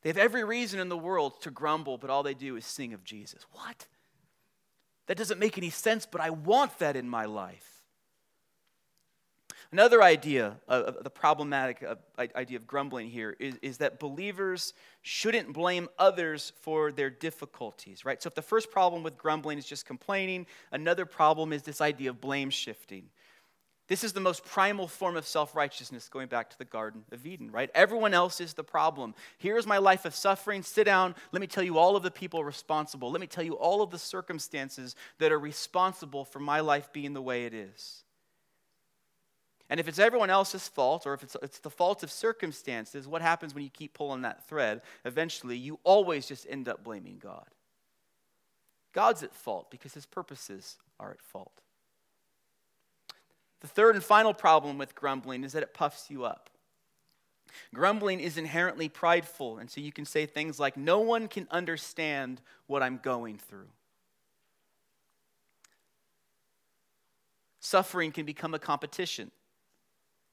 They 0.01 0.09
have 0.09 0.17
every 0.17 0.43
reason 0.43 0.79
in 0.79 0.89
the 0.89 0.97
world 0.97 1.41
to 1.41 1.51
grumble, 1.51 1.97
but 1.97 2.09
all 2.09 2.23
they 2.23 2.33
do 2.33 2.55
is 2.55 2.65
sing 2.65 2.93
of 2.93 3.03
Jesus. 3.03 3.45
What? 3.51 3.88
That 5.07 5.17
doesn't 5.17 5.39
make 5.39 5.57
any 5.57 5.69
sense, 5.69 6.05
but 6.05 6.21
I 6.21 6.29
want 6.29 6.77
that 6.79 6.95
in 6.95 7.09
my 7.09 7.25
life. 7.25 7.79
Another 9.71 10.01
idea, 10.01 10.57
of 10.67 11.03
the 11.03 11.12
problematic 11.12 11.83
uh, 11.83 11.95
idea 12.35 12.57
of 12.57 12.65
grumbling 12.65 13.07
here, 13.07 13.35
is, 13.39 13.55
is 13.62 13.77
that 13.77 13.99
believers 13.99 14.73
shouldn't 15.03 15.53
blame 15.53 15.88
others 15.99 16.53
for 16.62 16.91
their 16.91 17.12
difficulties, 17.12 18.03
right? 18.03 18.21
So 18.21 18.29
if 18.29 18.35
the 18.35 18.41
first 18.41 18.71
problem 18.71 19.03
with 19.03 19.15
grumbling 19.15 19.59
is 19.59 19.65
just 19.67 19.85
complaining, 19.85 20.47
another 20.71 21.05
problem 21.05 21.53
is 21.53 21.62
this 21.62 21.81
idea 21.81 22.09
of 22.09 22.19
blame 22.19 22.49
shifting. 22.49 23.09
This 23.89 24.04
is 24.04 24.13
the 24.13 24.19
most 24.19 24.45
primal 24.45 24.88
form 24.88 25.17
of 25.17 25.25
self 25.25 25.56
righteousness, 25.56 26.08
going 26.10 26.28
back 26.28 26.52
to 26.52 26.58
the 26.60 26.63
Garden 26.63 27.04
of 27.12 27.25
Eden, 27.25 27.52
right? 27.52 27.71
Everyone 27.73 28.13
else 28.13 28.39
is 28.39 28.54
the 28.54 28.63
problem. 28.63 29.15
Here's 29.39 29.65
my 29.65 29.80
life 29.80 30.06
of 30.06 30.13
suffering. 30.13 30.62
Sit 30.62 30.84
down. 30.84 31.15
Let 31.32 31.41
me 31.41 31.47
tell 31.47 31.63
you 31.63 31.80
all 31.80 31.95
of 31.95 32.04
the 32.04 32.12
people 32.12 32.43
responsible. 32.43 33.10
Let 33.12 33.19
me 33.19 33.25
tell 33.25 33.43
you 33.43 33.54
all 33.54 33.82
of 33.82 33.89
the 33.89 33.97
circumstances 33.97 34.95
that 35.17 35.32
are 35.32 35.39
responsible 35.39 36.23
for 36.23 36.39
my 36.39 36.60
life 36.60 36.93
being 36.93 37.13
the 37.13 37.21
way 37.21 37.45
it 37.45 37.54
is. 37.56 38.04
And 39.71 39.80
if 39.80 39.88
it's 39.88 39.99
everyone 39.99 40.30
else's 40.30 40.67
fault, 40.67 41.08
or 41.08 41.15
if 41.15 41.23
it's, 41.23 41.36
it's 41.41 41.60
the 41.60 41.69
fault 41.71 42.04
of 42.04 42.12
circumstances, 42.12 43.08
what 43.08 43.23
happens 43.23 43.56
when 43.56 43.63
you 43.63 43.69
keep 43.71 43.95
pulling 43.95 44.21
that 44.21 44.47
thread? 44.47 44.82
Eventually, 45.04 45.58
you 45.58 45.80
always 45.84 46.28
just 46.28 46.45
end 46.47 46.69
up 46.69 46.84
blaming 46.84 47.17
God. 47.19 47.47
God's 48.93 49.23
at 49.23 49.34
fault 49.34 49.71
because 49.71 49.95
his 49.95 50.06
purposes 50.06 50.78
are 50.99 51.12
at 51.12 51.21
fault. 51.21 51.62
The 53.62 53.67
third 53.67 53.95
and 53.95 54.04
final 54.04 54.34
problem 54.34 54.78
with 54.78 54.95
grumbling 54.95 55.43
is 55.43 55.54
that 55.54 55.63
it 55.63 55.74
puffs 55.74 56.10
you 56.10 56.24
up. 56.24 56.50
Grumbling 57.74 58.19
is 58.19 58.38
inherently 58.38 58.89
prideful, 58.89 59.58
and 59.58 59.69
so 59.69 59.82
you 59.82 59.91
can 59.91 60.06
say 60.06 60.26
things 60.26 60.60
like, 60.60 60.78
No 60.78 61.00
one 61.00 61.28
can 61.28 61.48
understand 61.52 62.41
what 62.67 62.84
I'm 62.84 63.00
going 63.02 63.38
through. 63.38 63.67
Suffering 67.60 68.12
can 68.12 68.26
become 68.26 68.54
a 68.54 68.60
competition. 68.60 69.32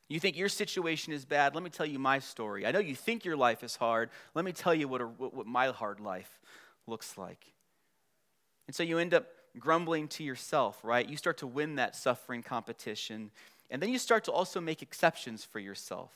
You 0.09 0.21
think 0.21 0.37
your 0.37 0.49
situation 0.49 1.12
is 1.12 1.25
bad? 1.25 1.55
Let 1.55 1.65
me 1.65 1.71
tell 1.71 1.87
you 1.87 1.99
my 1.99 2.21
story. 2.21 2.65
I 2.65 2.71
know 2.71 2.79
you 2.79 2.95
think 2.95 3.25
your 3.25 3.37
life 3.37 3.65
is 3.65 3.75
hard. 3.75 4.11
Let 4.35 4.45
me 4.45 4.53
tell 4.53 4.75
you 4.75 4.87
what, 4.87 5.01
a, 5.01 5.07
what 5.07 5.47
my 5.47 5.69
hard 5.69 5.99
life 5.99 6.39
looks 6.87 7.19
like. 7.19 7.53
And 8.69 8.77
so 8.77 8.85
you 8.85 8.99
end 8.99 9.15
up 9.15 9.27
grumbling 9.59 10.09
to 10.09 10.25
yourself, 10.25 10.79
right? 10.83 11.09
You 11.09 11.16
start 11.16 11.38
to 11.38 11.47
win 11.47 11.77
that 11.77 11.97
suffering 11.97 12.42
competition, 12.42 13.31
and 13.71 13.83
then 13.83 13.90
you 13.90 13.99
start 13.99 14.25
to 14.25 14.33
also 14.33 14.61
make 14.61 14.83
exceptions 14.83 15.45
for 15.45 15.59
yourself. 15.59 16.12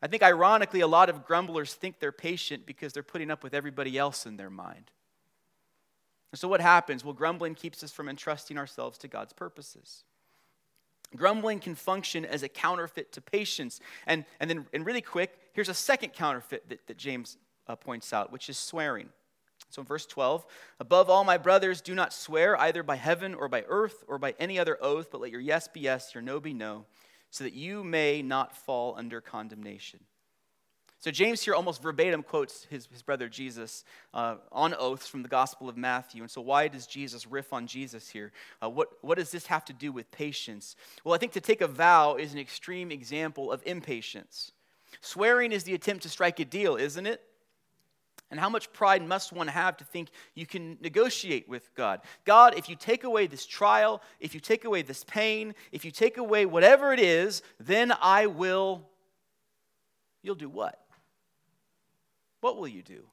I 0.00 0.06
think, 0.06 0.22
ironically, 0.22 0.80
a 0.80 0.86
lot 0.86 1.08
of 1.10 1.24
grumblers 1.26 1.74
think 1.74 1.98
they're 1.98 2.12
patient 2.12 2.66
because 2.66 2.92
they're 2.92 3.02
putting 3.02 3.30
up 3.30 3.42
with 3.42 3.52
everybody 3.52 3.98
else 3.98 4.26
in 4.26 4.36
their 4.36 4.50
mind. 4.50 4.90
And 6.30 6.38
so, 6.38 6.46
what 6.46 6.60
happens? 6.60 7.04
Well, 7.04 7.14
grumbling 7.14 7.54
keeps 7.54 7.82
us 7.82 7.90
from 7.90 8.08
entrusting 8.08 8.58
ourselves 8.58 8.96
to 8.98 9.08
God's 9.08 9.32
purposes. 9.32 10.04
Grumbling 11.16 11.58
can 11.58 11.74
function 11.74 12.24
as 12.24 12.42
a 12.42 12.48
counterfeit 12.48 13.12
to 13.12 13.20
patience. 13.20 13.80
And, 14.06 14.24
and 14.40 14.48
then, 14.48 14.66
and 14.72 14.84
really 14.84 15.00
quick, 15.00 15.36
here's 15.54 15.70
a 15.70 15.74
second 15.74 16.12
counterfeit 16.12 16.68
that, 16.68 16.86
that 16.86 16.98
James 16.98 17.38
uh, 17.66 17.76
points 17.76 18.12
out, 18.12 18.30
which 18.30 18.48
is 18.48 18.58
swearing. 18.58 19.08
So 19.70 19.82
in 19.82 19.86
verse 19.86 20.06
12, 20.06 20.46
above 20.80 21.10
all, 21.10 21.24
my 21.24 21.36
brothers, 21.36 21.80
do 21.80 21.94
not 21.94 22.12
swear 22.12 22.58
either 22.58 22.82
by 22.82 22.96
heaven 22.96 23.34
or 23.34 23.48
by 23.48 23.64
earth 23.68 24.04
or 24.08 24.18
by 24.18 24.34
any 24.38 24.58
other 24.58 24.78
oath, 24.80 25.10
but 25.10 25.20
let 25.20 25.30
your 25.30 25.40
yes 25.40 25.68
be 25.68 25.80
yes, 25.80 26.14
your 26.14 26.22
no 26.22 26.40
be 26.40 26.54
no, 26.54 26.86
so 27.30 27.44
that 27.44 27.52
you 27.52 27.84
may 27.84 28.22
not 28.22 28.56
fall 28.56 28.94
under 28.96 29.20
condemnation. 29.20 30.00
So 31.00 31.12
James 31.12 31.42
here 31.42 31.54
almost 31.54 31.80
verbatim 31.80 32.24
quotes 32.24 32.64
his, 32.64 32.88
his 32.90 33.02
brother 33.02 33.28
Jesus 33.28 33.84
uh, 34.12 34.36
on 34.50 34.74
oaths 34.74 35.06
from 35.06 35.22
the 35.22 35.28
Gospel 35.28 35.68
of 35.68 35.76
Matthew. 35.76 36.22
And 36.22 36.30
so 36.30 36.40
why 36.40 36.66
does 36.66 36.88
Jesus 36.88 37.24
riff 37.24 37.52
on 37.52 37.68
Jesus 37.68 38.08
here? 38.08 38.32
Uh, 38.60 38.68
what, 38.68 38.88
what 39.00 39.16
does 39.16 39.30
this 39.30 39.46
have 39.46 39.64
to 39.66 39.72
do 39.72 39.92
with 39.92 40.10
patience? 40.10 40.74
Well, 41.04 41.14
I 41.14 41.18
think 41.18 41.32
to 41.32 41.40
take 41.40 41.60
a 41.60 41.68
vow 41.68 42.16
is 42.16 42.32
an 42.32 42.40
extreme 42.40 42.90
example 42.90 43.52
of 43.52 43.62
impatience. 43.64 44.50
Swearing 45.00 45.52
is 45.52 45.62
the 45.62 45.74
attempt 45.74 46.02
to 46.02 46.08
strike 46.08 46.40
a 46.40 46.44
deal, 46.44 46.74
isn't 46.74 47.06
it? 47.06 47.22
And 48.30 48.38
how 48.38 48.50
much 48.50 48.72
pride 48.72 49.06
must 49.06 49.32
one 49.32 49.48
have 49.48 49.78
to 49.78 49.84
think 49.84 50.10
you 50.34 50.46
can 50.46 50.76
negotiate 50.82 51.48
with 51.48 51.74
God? 51.74 52.00
God, 52.24 52.58
if 52.58 52.68
you 52.68 52.76
take 52.76 53.04
away 53.04 53.26
this 53.26 53.46
trial, 53.46 54.02
if 54.20 54.34
you 54.34 54.40
take 54.40 54.64
away 54.64 54.82
this 54.82 55.02
pain, 55.04 55.54
if 55.72 55.84
you 55.84 55.90
take 55.90 56.18
away 56.18 56.44
whatever 56.44 56.92
it 56.92 57.00
is, 57.00 57.42
then 57.58 57.92
I 58.02 58.26
will. 58.26 58.86
You'll 60.22 60.34
do 60.34 60.48
what? 60.48 60.78
what 62.40 62.56
will 62.56 62.68
you 62.68 62.82
do? 62.82 63.04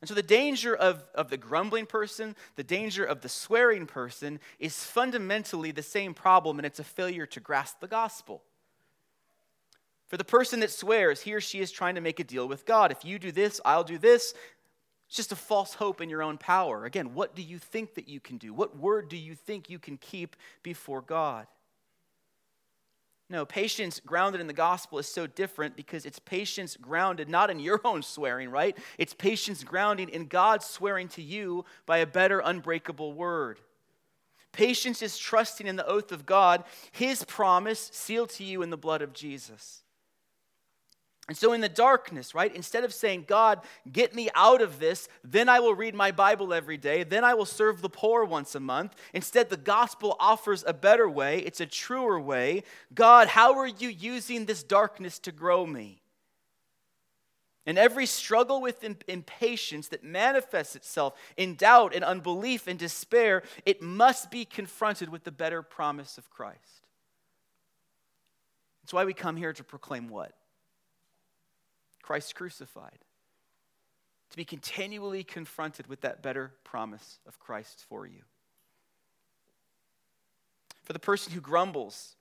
And 0.00 0.08
so, 0.08 0.14
the 0.14 0.22
danger 0.22 0.74
of, 0.74 1.04
of 1.14 1.30
the 1.30 1.36
grumbling 1.36 1.86
person, 1.86 2.34
the 2.56 2.64
danger 2.64 3.04
of 3.04 3.20
the 3.20 3.28
swearing 3.28 3.86
person, 3.86 4.40
is 4.58 4.84
fundamentally 4.84 5.70
the 5.70 5.82
same 5.82 6.12
problem, 6.12 6.58
and 6.58 6.66
it's 6.66 6.80
a 6.80 6.84
failure 6.84 7.26
to 7.26 7.40
grasp 7.40 7.78
the 7.80 7.86
gospel. 7.86 8.42
For 10.12 10.18
the 10.18 10.24
person 10.24 10.60
that 10.60 10.70
swears, 10.70 11.22
he 11.22 11.32
or 11.32 11.40
she 11.40 11.60
is 11.60 11.72
trying 11.72 11.94
to 11.94 12.02
make 12.02 12.20
a 12.20 12.24
deal 12.24 12.46
with 12.46 12.66
God. 12.66 12.92
If 12.92 13.02
you 13.02 13.18
do 13.18 13.32
this, 13.32 13.62
I'll 13.64 13.82
do 13.82 13.96
this. 13.96 14.34
It's 15.06 15.16
just 15.16 15.32
a 15.32 15.36
false 15.36 15.72
hope 15.72 16.02
in 16.02 16.10
your 16.10 16.22
own 16.22 16.36
power. 16.36 16.84
Again, 16.84 17.14
what 17.14 17.34
do 17.34 17.40
you 17.40 17.58
think 17.58 17.94
that 17.94 18.10
you 18.10 18.20
can 18.20 18.36
do? 18.36 18.52
What 18.52 18.76
word 18.76 19.08
do 19.08 19.16
you 19.16 19.34
think 19.34 19.70
you 19.70 19.78
can 19.78 19.96
keep 19.96 20.36
before 20.62 21.00
God? 21.00 21.46
No, 23.30 23.46
patience 23.46 24.00
grounded 24.04 24.42
in 24.42 24.48
the 24.48 24.52
gospel 24.52 24.98
is 24.98 25.08
so 25.08 25.26
different 25.26 25.76
because 25.76 26.04
it's 26.04 26.18
patience 26.18 26.76
grounded 26.76 27.30
not 27.30 27.48
in 27.48 27.58
your 27.58 27.80
own 27.86 28.02
swearing, 28.02 28.50
right? 28.50 28.76
It's 28.98 29.14
patience 29.14 29.64
grounding 29.64 30.10
in 30.10 30.26
God 30.26 30.62
swearing 30.62 31.08
to 31.08 31.22
you 31.22 31.64
by 31.86 31.96
a 31.96 32.06
better, 32.06 32.42
unbreakable 32.44 33.14
word. 33.14 33.60
Patience 34.52 35.00
is 35.00 35.16
trusting 35.16 35.66
in 35.66 35.76
the 35.76 35.86
oath 35.86 36.12
of 36.12 36.26
God, 36.26 36.64
his 36.90 37.24
promise 37.24 37.88
sealed 37.94 38.28
to 38.28 38.44
you 38.44 38.60
in 38.60 38.68
the 38.68 38.76
blood 38.76 39.00
of 39.00 39.14
Jesus. 39.14 39.81
And 41.28 41.36
so, 41.36 41.52
in 41.52 41.60
the 41.60 41.68
darkness, 41.68 42.34
right, 42.34 42.52
instead 42.54 42.82
of 42.82 42.92
saying, 42.92 43.24
God, 43.28 43.60
get 43.90 44.12
me 44.12 44.28
out 44.34 44.60
of 44.60 44.80
this, 44.80 45.08
then 45.22 45.48
I 45.48 45.60
will 45.60 45.74
read 45.74 45.94
my 45.94 46.10
Bible 46.10 46.52
every 46.52 46.76
day, 46.76 47.04
then 47.04 47.22
I 47.22 47.34
will 47.34 47.46
serve 47.46 47.80
the 47.80 47.88
poor 47.88 48.24
once 48.24 48.56
a 48.56 48.60
month, 48.60 48.96
instead, 49.14 49.48
the 49.48 49.56
gospel 49.56 50.16
offers 50.18 50.64
a 50.66 50.74
better 50.74 51.08
way. 51.08 51.38
It's 51.38 51.60
a 51.60 51.66
truer 51.66 52.20
way. 52.20 52.64
God, 52.92 53.28
how 53.28 53.56
are 53.58 53.68
you 53.68 53.88
using 53.88 54.46
this 54.46 54.64
darkness 54.64 55.20
to 55.20 55.32
grow 55.32 55.64
me? 55.64 56.02
And 57.64 57.78
every 57.78 58.06
struggle 58.06 58.60
with 58.60 58.84
impatience 59.06 59.86
that 59.88 60.02
manifests 60.02 60.74
itself 60.74 61.14
in 61.36 61.54
doubt 61.54 61.94
and 61.94 62.02
unbelief 62.02 62.66
and 62.66 62.76
despair, 62.76 63.44
it 63.64 63.80
must 63.80 64.32
be 64.32 64.44
confronted 64.44 65.08
with 65.08 65.22
the 65.22 65.30
better 65.30 65.62
promise 65.62 66.18
of 66.18 66.28
Christ. 66.28 66.88
That's 68.82 68.92
why 68.92 69.04
we 69.04 69.14
come 69.14 69.36
here 69.36 69.52
to 69.52 69.62
proclaim 69.62 70.08
what? 70.08 70.32
Christ 72.02 72.34
crucified. 72.34 72.98
To 74.30 74.36
be 74.36 74.44
continually 74.44 75.24
confronted 75.24 75.86
with 75.86 76.00
that 76.02 76.22
better 76.22 76.52
promise 76.64 77.18
of 77.26 77.38
Christ 77.38 77.84
for 77.88 78.06
you. 78.06 78.22
For 80.84 80.92
the 80.92 80.98
person 80.98 81.32
who 81.32 81.40
grumbles, 81.40 82.16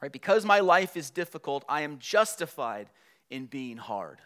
right, 0.00 0.12
because 0.12 0.44
my 0.44 0.60
life 0.60 0.96
is 0.96 1.10
difficult, 1.10 1.64
I 1.68 1.82
am 1.82 1.98
justified 1.98 2.88
in 3.30 3.46
being 3.46 3.78
hard. 3.78 4.18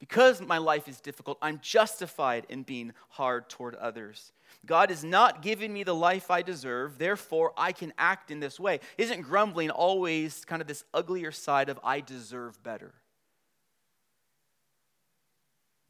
Because 0.00 0.40
my 0.40 0.58
life 0.58 0.88
is 0.88 0.98
difficult, 0.98 1.38
I'm 1.42 1.60
justified 1.60 2.46
in 2.48 2.62
being 2.62 2.94
hard 3.10 3.50
toward 3.50 3.74
others. 3.74 4.32
God 4.66 4.90
is 4.90 5.04
not 5.04 5.42
giving 5.42 5.72
me 5.72 5.84
the 5.84 5.94
life 5.94 6.30
I 6.30 6.40
deserve, 6.40 6.98
therefore 6.98 7.52
I 7.56 7.72
can 7.72 7.92
act 7.98 8.30
in 8.30 8.40
this 8.40 8.58
way. 8.58 8.80
Isn't 8.96 9.22
grumbling 9.22 9.70
always 9.70 10.44
kind 10.46 10.62
of 10.62 10.68
this 10.68 10.84
uglier 10.94 11.30
side 11.30 11.68
of 11.68 11.78
I 11.84 12.00
deserve 12.00 12.62
better? 12.62 12.94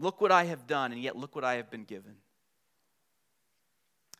Look 0.00 0.20
what 0.20 0.32
I 0.32 0.44
have 0.44 0.66
done, 0.66 0.92
and 0.92 1.00
yet 1.00 1.16
look 1.16 1.36
what 1.36 1.44
I 1.44 1.54
have 1.54 1.70
been 1.70 1.84
given. 1.84 2.16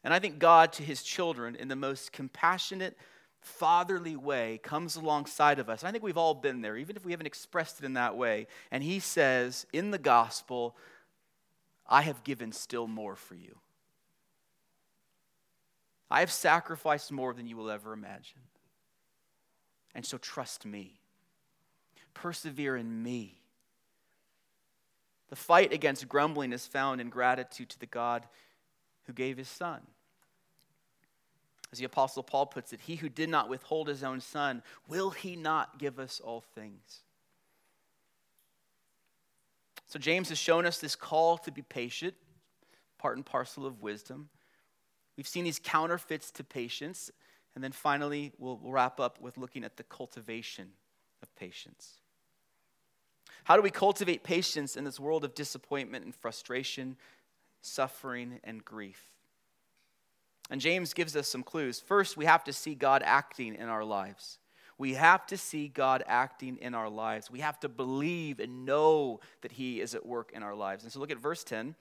And 0.04 0.14
I 0.14 0.20
think 0.20 0.38
God, 0.38 0.72
to 0.74 0.82
his 0.84 1.02
children, 1.02 1.56
in 1.56 1.68
the 1.68 1.76
most 1.76 2.12
compassionate, 2.12 2.96
fatherly 3.40 4.16
way, 4.16 4.60
comes 4.62 4.96
alongside 4.96 5.58
of 5.58 5.68
us. 5.68 5.82
I 5.84 5.90
think 5.90 6.04
we've 6.04 6.16
all 6.16 6.34
been 6.34 6.60
there, 6.60 6.76
even 6.76 6.96
if 6.96 7.04
we 7.04 7.12
haven't 7.12 7.26
expressed 7.26 7.80
it 7.80 7.86
in 7.86 7.94
that 7.94 8.16
way. 8.16 8.46
And 8.70 8.82
he 8.82 9.00
says 9.00 9.66
in 9.72 9.90
the 9.90 9.98
gospel, 9.98 10.76
I 11.88 12.02
have 12.02 12.22
given 12.22 12.52
still 12.52 12.86
more 12.86 13.16
for 13.16 13.34
you. 13.34 13.56
I 16.10 16.20
have 16.20 16.32
sacrificed 16.32 17.12
more 17.12 17.32
than 17.32 17.46
you 17.46 17.56
will 17.56 17.70
ever 17.70 17.92
imagine. 17.92 18.42
And 19.94 20.04
so 20.04 20.18
trust 20.18 20.66
me. 20.66 21.00
Persevere 22.14 22.76
in 22.76 23.02
me. 23.02 23.40
The 25.28 25.36
fight 25.36 25.72
against 25.72 26.08
grumbling 26.08 26.52
is 26.52 26.66
found 26.66 27.00
in 27.00 27.08
gratitude 27.08 27.70
to 27.70 27.78
the 27.78 27.86
God 27.86 28.26
who 29.06 29.12
gave 29.12 29.36
his 29.36 29.48
son. 29.48 29.80
As 31.72 31.78
the 31.78 31.84
Apostle 31.84 32.22
Paul 32.22 32.46
puts 32.46 32.72
it, 32.72 32.80
he 32.80 32.96
who 32.96 33.08
did 33.08 33.28
not 33.28 33.48
withhold 33.48 33.88
his 33.88 34.02
own 34.02 34.20
son, 34.20 34.62
will 34.88 35.10
he 35.10 35.36
not 35.36 35.78
give 35.78 35.98
us 35.98 36.20
all 36.22 36.40
things? 36.40 37.02
So, 39.86 39.98
James 39.98 40.28
has 40.28 40.38
shown 40.38 40.66
us 40.66 40.78
this 40.78 40.96
call 40.96 41.38
to 41.38 41.50
be 41.50 41.62
patient, 41.62 42.14
part 42.98 43.16
and 43.16 43.26
parcel 43.26 43.66
of 43.66 43.82
wisdom. 43.82 44.28
We've 45.16 45.28
seen 45.28 45.44
these 45.44 45.60
counterfeits 45.62 46.30
to 46.32 46.44
patience. 46.44 47.10
And 47.54 47.64
then 47.64 47.72
finally, 47.72 48.32
we'll, 48.38 48.60
wrap 48.62 49.00
up 49.00 49.20
with 49.20 49.36
looking 49.36 49.64
at 49.64 49.76
the 49.76 49.82
cultivation 49.82 50.68
of 51.22 51.34
patience. 51.34 52.00
How 53.44 53.56
do 53.56 53.62
we 53.62 53.70
cultivate 53.70 54.22
patience 54.22 54.76
in 54.76 54.84
this 54.84 55.00
world 55.00 55.24
of 55.24 55.34
disappointment 55.34 56.04
and 56.04 56.14
frustration, 56.14 56.96
suffering, 57.60 58.40
and 58.44 58.64
grief? 58.64 59.10
And 60.50 60.60
James 60.60 60.92
gives 60.92 61.14
us 61.14 61.28
some 61.28 61.44
clues. 61.44 61.80
First, 61.80 62.16
we 62.16 62.24
have 62.24 62.44
to 62.44 62.52
see 62.52 62.74
God 62.74 63.02
acting 63.04 63.54
in 63.54 63.68
our 63.68 63.84
lives. 63.84 64.38
We 64.78 64.94
have 64.94 65.26
to 65.26 65.36
see 65.36 65.68
God 65.68 66.02
acting 66.06 66.56
in 66.56 66.74
our 66.74 66.88
lives. 66.88 67.30
We 67.30 67.40
have 67.40 67.60
to 67.60 67.68
believe 67.68 68.40
and 68.40 68.64
know 68.64 69.20
that 69.42 69.52
He 69.52 69.80
is 69.80 69.94
at 69.94 70.04
work 70.04 70.32
in 70.34 70.42
our 70.42 70.54
lives. 70.54 70.82
And 70.82 70.92
so 70.92 70.98
look 70.98 71.10
at 71.10 71.18
verse 71.18 71.44
10. 71.44 71.76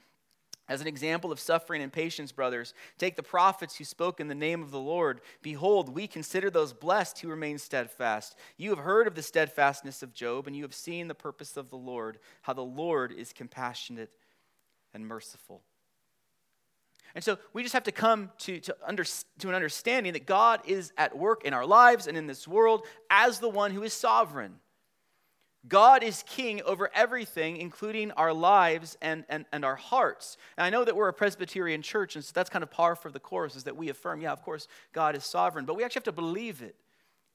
As 0.68 0.82
an 0.82 0.88
example 0.88 1.32
of 1.32 1.40
suffering 1.40 1.82
and 1.82 1.92
patience, 1.92 2.32
brothers, 2.32 2.76
take 3.00 3.16
the 3.16 3.24
prophets 3.24 3.78
who 3.78 3.84
spoke 3.84 4.20
in 4.20 4.28
the 4.28 4.36
name 4.36 4.62
of 4.62 4.70
the 4.70 4.80
Lord. 4.80 5.22
Behold, 5.42 5.90
we 5.90 6.06
consider 6.06 6.52
those 6.52 6.74
blessed 6.74 7.20
who 7.20 7.30
remain 7.30 7.58
steadfast. 7.58 8.36
You 8.56 8.70
have 8.70 8.80
heard 8.80 9.08
of 9.08 9.16
the 9.16 9.24
steadfastness 9.24 10.04
of 10.04 10.14
Job, 10.14 10.46
and 10.46 10.56
you 10.56 10.62
have 10.62 10.76
seen 10.76 11.08
the 11.08 11.16
purpose 11.16 11.58
of 11.58 11.72
the 11.72 11.76
Lord, 11.76 12.20
how 12.44 12.54
the 12.54 12.62
Lord 12.62 13.12
is 13.12 13.34
compassionate 13.34 14.12
and 14.94 15.08
merciful. 15.08 15.64
And 17.16 17.24
so 17.24 17.38
we 17.54 17.64
just 17.64 17.74
have 17.74 17.84
to 17.84 17.92
come 17.92 18.32
to, 18.40 18.60
to, 18.60 18.76
under, 18.86 19.04
to 19.04 19.50
an 19.50 19.56
understanding 19.56 20.14
that 20.14 20.26
God 20.26 20.62
is 20.66 20.94
at 20.98 21.18
work 21.18 21.44
in 21.44 21.54
our 21.54 21.66
lives 21.66 22.08
and 22.08 22.18
in 22.18 22.28
this 22.28 22.48
world 22.48 22.86
as 23.10 23.40
the 23.40 23.50
one 23.50 23.72
who 23.72 23.84
is 23.84 23.94
sovereign. 23.94 24.56
God 25.68 26.04
is 26.04 26.24
king 26.26 26.62
over 26.62 26.90
everything, 26.94 27.58
including 27.58 28.12
our 28.12 28.34
lives 28.34 28.98
and, 29.02 29.26
and, 29.28 29.46
and 29.52 29.66
our 29.66 29.76
hearts. 29.76 30.38
And 30.58 30.66
I 30.66 30.70
know 30.70 30.86
that 30.86 30.96
we're 30.96 31.10
a 31.10 31.14
Presbyterian 31.14 31.82
church, 31.82 32.16
and 32.16 32.24
so 32.24 32.32
that's 32.34 32.50
kind 32.50 32.64
of 32.64 32.72
par 32.72 32.96
for 32.96 33.12
the 33.12 33.20
course, 33.20 33.56
is 33.56 33.66
that 33.66 33.76
we 33.76 33.90
affirm, 33.90 34.22
yeah, 34.22 34.32
of 34.32 34.42
course, 34.42 34.68
God 34.94 35.16
is 35.16 35.26
sovereign, 35.26 35.66
but 35.66 35.76
we 35.76 35.84
actually 35.84 36.00
have 36.00 36.06
to 36.06 36.12
believe 36.14 36.62
it 36.62 36.76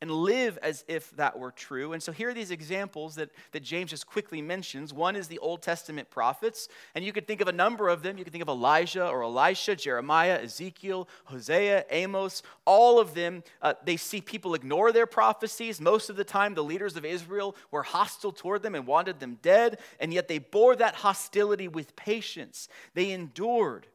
and 0.05 0.11
live 0.11 0.59
as 0.61 0.85
if 0.87 1.11
that 1.13 1.39
were 1.39 1.51
true. 1.51 1.95
And 1.95 2.03
so 2.03 2.13
here 2.13 2.29
are 2.29 2.35
these 2.35 2.51
examples 2.51 3.15
that, 3.15 3.31
that 3.53 3.63
James 3.63 3.89
just 3.89 4.07
quickly 4.07 4.43
mentions. 4.43 4.93
One 4.93 5.17
is 5.17 5.29
the 5.29 5.39
Old 5.39 5.63
Testament 5.63 6.11
prophets, 6.11 6.69
and 6.95 7.03
you 7.03 7.11
could 7.11 7.27
think 7.27 7.41
of 7.41 7.49
a 7.49 7.53
number 7.53 7.89
of 7.89 8.03
them. 8.03 8.19
You 8.19 8.25
could 8.25 8.35
think 8.35 8.43
of 8.43 8.51
Elijah 8.51 9.09
or 9.09 9.23
Elisha, 9.23 9.77
Jeremiah, 9.77 10.41
Ezekiel, 10.43 11.09
Hosea, 11.25 11.87
Amos. 11.89 12.43
All 12.67 13.01
of 13.01 13.15
them, 13.15 13.43
uh, 13.63 13.73
they 13.83 13.97
see 13.97 14.21
people 14.21 14.55
ignore 14.55 14.93
their 14.93 15.07
prophecies. 15.07 15.81
Most 15.81 16.11
of 16.11 16.17
the 16.17 16.25
time, 16.25 16.53
the 16.53 16.63
leaders 16.63 16.99
of 16.99 17.07
Israel 17.07 17.57
were 17.71 17.83
hostile 17.83 18.33
toward 18.33 18.63
them 18.63 18.75
and 18.75 18.87
wanted 18.87 19.21
them 19.21 19.39
dead, 19.41 19.79
and 19.99 20.13
yet 20.13 20.29
they 20.29 20.39
bore 20.39 20.77
that 20.77 20.97
hostility 20.97 21.67
with 21.67 21.97
patience. 21.97 22.69
They 22.93 23.11
endured. 23.11 23.87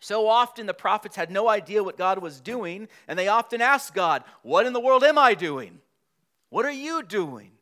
So 0.00 0.28
often 0.28 0.66
the 0.66 0.74
prophets 0.74 1.16
had 1.16 1.30
no 1.30 1.48
idea 1.48 1.82
what 1.82 1.98
God 1.98 2.20
was 2.20 2.40
doing, 2.40 2.88
and 3.08 3.18
they 3.18 3.28
often 3.28 3.60
asked 3.60 3.94
God, 3.94 4.22
What 4.42 4.66
in 4.66 4.72
the 4.72 4.80
world 4.80 5.02
am 5.02 5.18
I 5.18 5.34
doing? 5.34 5.80
What 6.50 6.64
are 6.64 6.70
you 6.70 7.02
doing? 7.02 7.52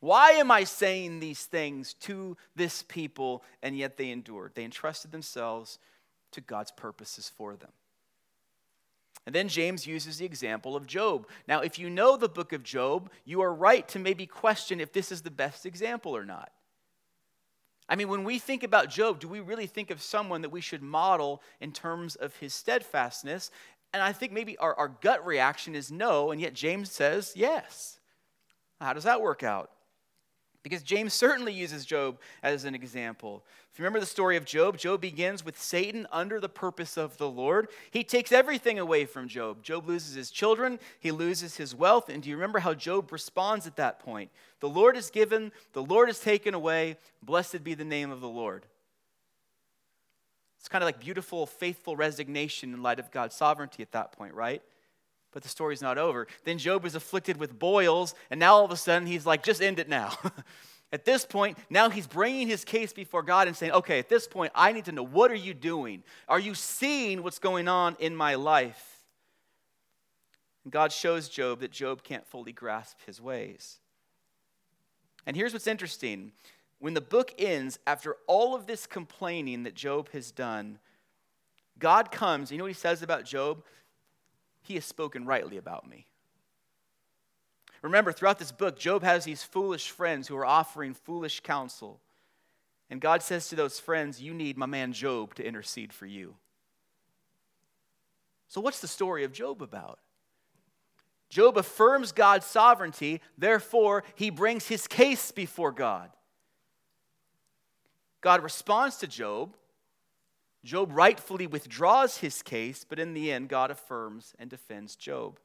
Why 0.00 0.32
am 0.32 0.50
I 0.50 0.64
saying 0.64 1.20
these 1.20 1.46
things 1.46 1.94
to 2.00 2.36
this 2.54 2.82
people? 2.82 3.42
And 3.62 3.76
yet 3.76 3.96
they 3.96 4.10
endured. 4.10 4.52
They 4.54 4.64
entrusted 4.64 5.12
themselves 5.12 5.78
to 6.32 6.40
God's 6.40 6.70
purposes 6.70 7.32
for 7.34 7.56
them. 7.56 7.72
And 9.26 9.34
then 9.34 9.48
James 9.48 9.86
uses 9.86 10.18
the 10.18 10.26
example 10.26 10.76
of 10.76 10.86
Job. 10.86 11.26
Now, 11.48 11.60
if 11.60 11.78
you 11.78 11.88
know 11.88 12.16
the 12.16 12.28
book 12.28 12.52
of 12.52 12.62
Job, 12.62 13.10
you 13.24 13.40
are 13.40 13.54
right 13.54 13.88
to 13.88 13.98
maybe 13.98 14.26
question 14.26 14.80
if 14.80 14.92
this 14.92 15.10
is 15.10 15.22
the 15.22 15.30
best 15.30 15.64
example 15.64 16.14
or 16.14 16.24
not. 16.24 16.52
I 17.88 17.96
mean, 17.96 18.08
when 18.08 18.24
we 18.24 18.38
think 18.38 18.62
about 18.62 18.88
Job, 18.88 19.20
do 19.20 19.28
we 19.28 19.40
really 19.40 19.66
think 19.66 19.90
of 19.90 20.00
someone 20.00 20.42
that 20.42 20.48
we 20.50 20.60
should 20.60 20.82
model 20.82 21.42
in 21.60 21.72
terms 21.72 22.16
of 22.16 22.34
his 22.36 22.54
steadfastness? 22.54 23.50
And 23.92 24.02
I 24.02 24.12
think 24.12 24.32
maybe 24.32 24.56
our, 24.58 24.74
our 24.74 24.88
gut 24.88 25.24
reaction 25.24 25.74
is 25.74 25.92
no, 25.92 26.30
and 26.30 26.40
yet 26.40 26.54
James 26.54 26.90
says 26.90 27.32
yes. 27.36 28.00
How 28.80 28.92
does 28.92 29.04
that 29.04 29.20
work 29.20 29.42
out? 29.42 29.70
Because 30.64 30.82
James 30.82 31.12
certainly 31.12 31.52
uses 31.52 31.84
Job 31.84 32.18
as 32.42 32.64
an 32.64 32.74
example. 32.74 33.44
If 33.70 33.78
you 33.78 33.84
remember 33.84 34.00
the 34.00 34.06
story 34.06 34.38
of 34.38 34.46
Job, 34.46 34.78
Job 34.78 35.02
begins 35.02 35.44
with 35.44 35.60
Satan 35.60 36.06
under 36.10 36.40
the 36.40 36.48
purpose 36.48 36.96
of 36.96 37.18
the 37.18 37.28
Lord. 37.28 37.68
He 37.90 38.02
takes 38.02 38.32
everything 38.32 38.78
away 38.78 39.04
from 39.04 39.28
Job. 39.28 39.62
Job 39.62 39.86
loses 39.86 40.14
his 40.14 40.30
children, 40.30 40.80
he 40.98 41.12
loses 41.12 41.58
his 41.58 41.74
wealth. 41.74 42.08
And 42.08 42.22
do 42.22 42.30
you 42.30 42.36
remember 42.36 42.60
how 42.60 42.72
Job 42.72 43.12
responds 43.12 43.66
at 43.66 43.76
that 43.76 44.00
point? 44.00 44.30
The 44.60 44.68
Lord 44.68 44.96
is 44.96 45.10
given, 45.10 45.52
the 45.74 45.82
Lord 45.82 46.08
is 46.08 46.18
taken 46.18 46.54
away. 46.54 46.96
Blessed 47.22 47.62
be 47.62 47.74
the 47.74 47.84
name 47.84 48.10
of 48.10 48.22
the 48.22 48.28
Lord. 48.28 48.64
It's 50.58 50.68
kind 50.70 50.82
of 50.82 50.86
like 50.86 50.98
beautiful, 50.98 51.44
faithful 51.44 51.94
resignation 51.94 52.72
in 52.72 52.82
light 52.82 52.98
of 52.98 53.10
God's 53.10 53.36
sovereignty 53.36 53.82
at 53.82 53.92
that 53.92 54.12
point, 54.12 54.32
right? 54.32 54.62
But 55.34 55.42
the 55.42 55.48
story's 55.48 55.82
not 55.82 55.98
over. 55.98 56.28
Then 56.44 56.58
Job 56.58 56.86
is 56.86 56.94
afflicted 56.94 57.36
with 57.36 57.58
boils, 57.58 58.14
and 58.30 58.38
now 58.38 58.54
all 58.54 58.64
of 58.64 58.70
a 58.70 58.76
sudden 58.76 59.06
he's 59.06 59.26
like, 59.26 59.42
just 59.42 59.60
end 59.60 59.80
it 59.80 59.88
now. 59.88 60.16
at 60.92 61.04
this 61.04 61.26
point, 61.26 61.58
now 61.68 61.90
he's 61.90 62.06
bringing 62.06 62.46
his 62.46 62.64
case 62.64 62.92
before 62.92 63.24
God 63.24 63.48
and 63.48 63.56
saying, 63.56 63.72
okay, 63.72 63.98
at 63.98 64.08
this 64.08 64.28
point, 64.28 64.52
I 64.54 64.70
need 64.70 64.84
to 64.84 64.92
know 64.92 65.02
what 65.02 65.32
are 65.32 65.36
you 65.36 65.52
doing? 65.52 66.04
Are 66.28 66.38
you 66.38 66.54
seeing 66.54 67.24
what's 67.24 67.40
going 67.40 67.66
on 67.66 67.96
in 67.98 68.14
my 68.14 68.36
life? 68.36 69.02
And 70.62 70.72
God 70.72 70.92
shows 70.92 71.28
Job 71.28 71.60
that 71.60 71.72
Job 71.72 72.04
can't 72.04 72.24
fully 72.24 72.52
grasp 72.52 72.98
his 73.04 73.20
ways. 73.20 73.80
And 75.26 75.36
here's 75.36 75.52
what's 75.52 75.66
interesting 75.66 76.30
when 76.78 76.94
the 76.94 77.00
book 77.00 77.32
ends, 77.38 77.78
after 77.88 78.16
all 78.28 78.54
of 78.54 78.66
this 78.66 78.86
complaining 78.86 79.64
that 79.64 79.74
Job 79.74 80.10
has 80.10 80.30
done, 80.30 80.78
God 81.78 82.12
comes, 82.12 82.52
you 82.52 82.58
know 82.58 82.64
what 82.64 82.68
he 82.68 82.74
says 82.74 83.02
about 83.02 83.24
Job? 83.24 83.64
He 84.64 84.74
has 84.74 84.84
spoken 84.84 85.24
rightly 85.24 85.56
about 85.56 85.88
me. 85.88 86.06
Remember, 87.82 88.12
throughout 88.12 88.38
this 88.38 88.50
book, 88.50 88.78
Job 88.78 89.02
has 89.02 89.24
these 89.24 89.42
foolish 89.42 89.90
friends 89.90 90.26
who 90.26 90.36
are 90.36 90.46
offering 90.46 90.94
foolish 90.94 91.40
counsel. 91.40 92.00
And 92.88 93.00
God 93.00 93.22
says 93.22 93.48
to 93.48 93.56
those 93.56 93.78
friends, 93.78 94.22
You 94.22 94.32
need 94.32 94.56
my 94.56 94.66
man 94.66 94.92
Job 94.94 95.34
to 95.34 95.46
intercede 95.46 95.92
for 95.92 96.06
you. 96.06 96.34
So, 98.48 98.60
what's 98.60 98.80
the 98.80 98.88
story 98.88 99.24
of 99.24 99.32
Job 99.32 99.62
about? 99.62 99.98
Job 101.28 101.58
affirms 101.58 102.12
God's 102.12 102.46
sovereignty, 102.46 103.20
therefore, 103.36 104.04
he 104.14 104.30
brings 104.30 104.66
his 104.66 104.86
case 104.86 105.30
before 105.30 105.72
God. 105.72 106.10
God 108.22 108.42
responds 108.42 108.96
to 108.98 109.06
Job 109.06 109.56
Job 110.64 110.90
rightfully 110.92 111.46
withdraws 111.46 112.18
his 112.18 112.42
case, 112.42 112.84
but 112.88 112.98
in 112.98 113.12
the 113.12 113.30
end, 113.30 113.48
God 113.48 113.70
affirms 113.70 114.34
and 114.38 114.48
defends 114.48 114.96
Job. 114.96 115.38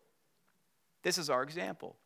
This 1.03 1.17
is 1.17 1.29
our 1.29 1.43
example. 1.43 1.97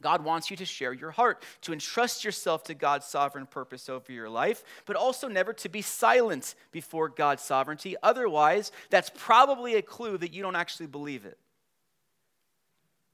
God 0.00 0.24
wants 0.24 0.50
you 0.50 0.56
to 0.56 0.64
share 0.64 0.92
your 0.92 1.12
heart, 1.12 1.44
to 1.62 1.72
entrust 1.72 2.24
yourself 2.24 2.64
to 2.64 2.74
God's 2.74 3.06
sovereign 3.06 3.46
purpose 3.46 3.88
over 3.88 4.10
your 4.10 4.28
life, 4.28 4.64
but 4.84 4.96
also 4.96 5.28
never 5.28 5.52
to 5.54 5.68
be 5.68 5.82
silent 5.82 6.54
before 6.72 7.08
God's 7.08 7.42
sovereignty. 7.42 7.96
Otherwise, 8.02 8.72
that's 8.90 9.10
probably 9.14 9.74
a 9.76 9.82
clue 9.82 10.18
that 10.18 10.32
you 10.32 10.42
don't 10.42 10.56
actually 10.56 10.86
believe 10.86 11.24
it. 11.24 11.38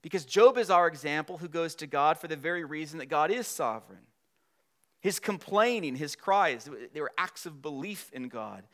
Because 0.02 0.24
Job 0.24 0.56
is 0.56 0.70
our 0.70 0.87
example 0.87 1.38
who 1.38 1.48
goes 1.48 1.74
to 1.76 1.87
God 1.87 2.18
for 2.18 2.28
the 2.28 2.37
very 2.37 2.64
reason 2.64 2.98
that 2.98 3.06
God 3.06 3.30
is 3.30 3.46
sovereign. 3.46 4.06
His 5.00 5.20
complaining, 5.20 5.96
his 5.96 6.16
cries, 6.16 6.68
they 6.92 7.00
were 7.00 7.12
acts 7.18 7.46
of 7.46 7.62
belief 7.62 8.11
in 8.12 8.28
God. 8.28 8.64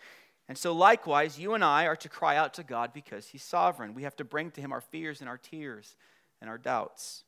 And 0.49 0.59
so, 0.59 0.73
likewise, 0.73 1.39
you 1.39 1.55
and 1.55 1.65
I 1.65 1.87
are 1.87 1.97
to 1.97 2.09
cry 2.09 2.37
out 2.37 2.55
to 2.55 2.63
God 2.63 2.93
because 2.93 3.29
He's 3.29 3.43
sovereign. 3.43 3.95
We 3.95 4.03
have 4.03 4.17
to 4.17 4.25
bring 4.25 4.51
to 4.53 4.61
Him 4.61 4.73
our 4.73 4.83
fears 4.83 5.21
and 5.21 5.29
our 5.29 5.39
tears 5.39 5.97
and 6.41 6.51
our 6.51 6.59
doubts. 6.59 7.25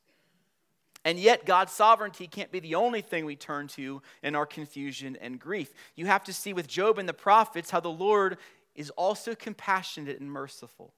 And 1.04 1.18
yet, 1.18 1.46
God's 1.46 1.72
sovereignty 1.72 2.26
can't 2.26 2.52
be 2.52 2.60
the 2.60 2.74
only 2.74 3.00
thing 3.00 3.24
we 3.24 3.36
turn 3.36 3.68
to 3.68 4.02
in 4.22 4.34
our 4.34 4.44
confusion 4.44 5.16
and 5.20 5.40
grief. 5.40 5.72
You 5.94 6.06
have 6.06 6.24
to 6.24 6.32
see 6.32 6.52
with 6.52 6.66
Job 6.66 6.98
and 6.98 7.08
the 7.08 7.14
prophets 7.14 7.70
how 7.70 7.80
the 7.80 7.88
Lord 7.88 8.36
is 8.74 8.90
also 8.90 9.34
compassionate 9.34 10.20
and 10.20 10.30
merciful. 10.30 10.92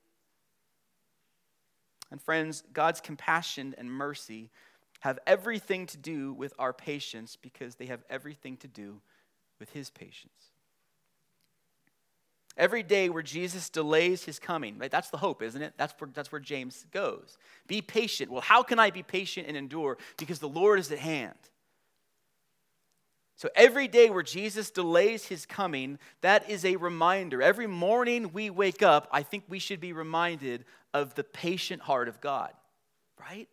And, 2.11 2.20
friends, 2.20 2.64
God's 2.72 3.00
compassion 3.00 3.76
and 3.78 3.92
mercy 3.92 4.50
have 5.00 5.20
everything 5.24 5.87
to 5.87 5.96
do 5.96 6.33
with 6.33 6.52
our 6.59 6.72
patience 6.72 7.37
because 7.37 7.76
they 7.76 7.87
have 7.87 8.02
everything 8.11 8.57
to 8.57 8.66
do 8.66 9.00
with 9.61 9.70
His 9.70 9.90
patience. 9.90 10.50
Every 12.59 12.83
day 12.83 13.09
where 13.09 13.23
Jesus 13.23 13.71
delays 13.71 14.25
his 14.25 14.40
coming, 14.40 14.79
right? 14.79 14.90
That's 14.90 15.11
the 15.11 15.16
hope, 15.16 15.42
isn't 15.42 15.62
it? 15.62 15.75
That's 15.77 15.94
where, 15.99 16.11
that's 16.12 16.33
where 16.33 16.40
James 16.40 16.85
goes. 16.92 17.38
Be 17.68 17.81
patient. 17.81 18.33
Well, 18.33 18.40
how 18.40 18.64
can 18.64 18.81
I 18.81 18.90
be 18.90 19.05
patient 19.05 19.47
and 19.47 19.57
endure? 19.57 19.97
Because 20.18 20.40
the 20.40 20.49
Lord 20.49 20.81
is 20.81 20.90
at 20.90 20.99
hand. 20.99 21.38
So 23.37 23.49
every 23.55 23.87
day 23.87 24.11
where 24.11 24.25
Jesus 24.25 24.73
delays 24.73 25.27
his 25.27 25.47
coming, 25.47 26.01
that 26.23 26.51
is 26.51 26.64
a 26.64 26.75
reminder. 26.75 27.40
Every 27.40 27.68
morning 27.68 28.33
we 28.33 28.51
wake 28.51 28.83
up, 28.83 29.07
I 29.12 29.23
think 29.23 29.44
we 29.49 29.61
should 29.61 29.81
be 29.81 29.92
reminded 29.92 30.64
of 30.92 31.14
the 31.14 31.23
patient 31.23 31.83
heart 31.83 32.09
of 32.09 32.21
God, 32.21 32.51
right? 33.21 33.49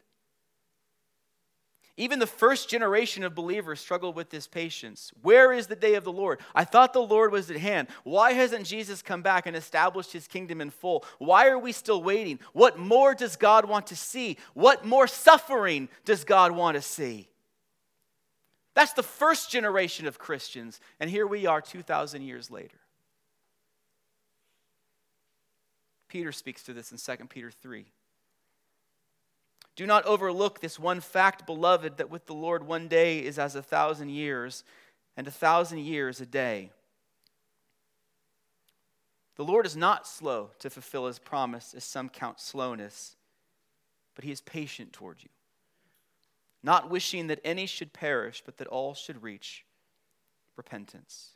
Even 1.97 2.19
the 2.19 2.27
first 2.27 2.69
generation 2.69 3.23
of 3.23 3.36
believers 3.36 3.79
struggled 3.79 4.15
with 4.15 4.29
this 4.29 4.47
patience. 4.47 5.12
Where 5.21 5.53
is 5.53 5.67
the 5.67 5.77
day 5.77 5.95
of 5.95 6.03
the 6.03 6.12
Lord? 6.12 6.41
I 6.53 6.65
thought 6.65 6.91
the 6.91 6.99
Lord 6.99 7.31
was 7.31 7.49
at 7.49 7.55
hand. 7.55 7.88
Why 8.03 8.34
hasn't 8.34 8.65
Jesus 8.65 9.01
come 9.01 9.21
back 9.21 9.45
and 9.45 9.55
established 9.55 10.12
his 10.12 10.27
kingdom 10.27 10.60
in 10.60 10.71
full? 10.71 11.05
Why 11.19 11.47
are 11.47 11.60
we 11.60 11.71
still 11.71 12.03
waiting? 12.03 12.39
What 12.51 12.77
more 12.77 13.15
does 13.15 13.38
God 13.38 13.63
want 13.63 13.88
to 13.88 13.95
see? 13.95 14.38
What 14.53 14.86
more 14.86 15.08
suffering 15.08 15.88
does 16.03 16.25
God 16.25 16.51
want 16.51 16.75
to 16.75 16.81
see? 16.81 17.29
That's 18.73 18.93
the 18.93 19.03
first 19.03 19.49
generation 19.49 20.05
of 20.05 20.19
Christians, 20.19 20.81
and 20.99 21.10
here 21.10 21.25
we 21.25 21.45
are 21.45 21.62
2,000 21.62 22.21
years 22.23 22.51
later. 22.51 22.77
Peter 26.10 26.34
speaks 26.34 26.62
to 26.63 26.73
this 26.73 26.91
in 26.91 26.97
2 26.97 27.25
Peter 27.27 27.51
3. 27.51 27.86
Do 29.76 29.86
not 29.86 30.06
overlook 30.06 30.60
this 30.60 30.80
one 30.80 31.02
fact, 31.02 31.46
beloved, 31.46 31.98
that 31.98 32.10
with 32.10 32.26
the 32.28 32.34
Lord 32.34 32.66
one 32.66 32.88
day 32.88 33.20
is 33.20 33.38
as 33.38 33.56
a 33.56 33.62
thousand 33.62 34.10
years, 34.10 34.64
and 35.18 35.28
a 35.28 35.32
thousand 35.32 35.80
years 35.80 36.22
a 36.22 36.26
day. 36.26 36.72
The 39.36 39.44
Lord 39.44 39.66
is 39.66 39.76
not 39.76 40.08
slow 40.08 40.52
to 40.60 40.70
fulfill 40.70 41.08
his 41.08 41.20
promise, 41.20 41.74
as 41.74 41.84
some 41.84 42.08
count 42.08 42.40
slowness, 42.40 43.18
but 44.16 44.24
he 44.24 44.32
is 44.32 44.40
patient 44.40 44.94
toward 44.94 45.22
you, 45.22 45.30
not 46.64 46.90
wishing 46.90 47.28
that 47.28 47.42
any 47.44 47.66
should 47.66 47.92
perish, 47.92 48.42
but 48.46 48.58
that 48.58 48.68
all 48.68 48.94
should 48.94 49.24
reach 49.24 49.66
repentance. 50.56 51.35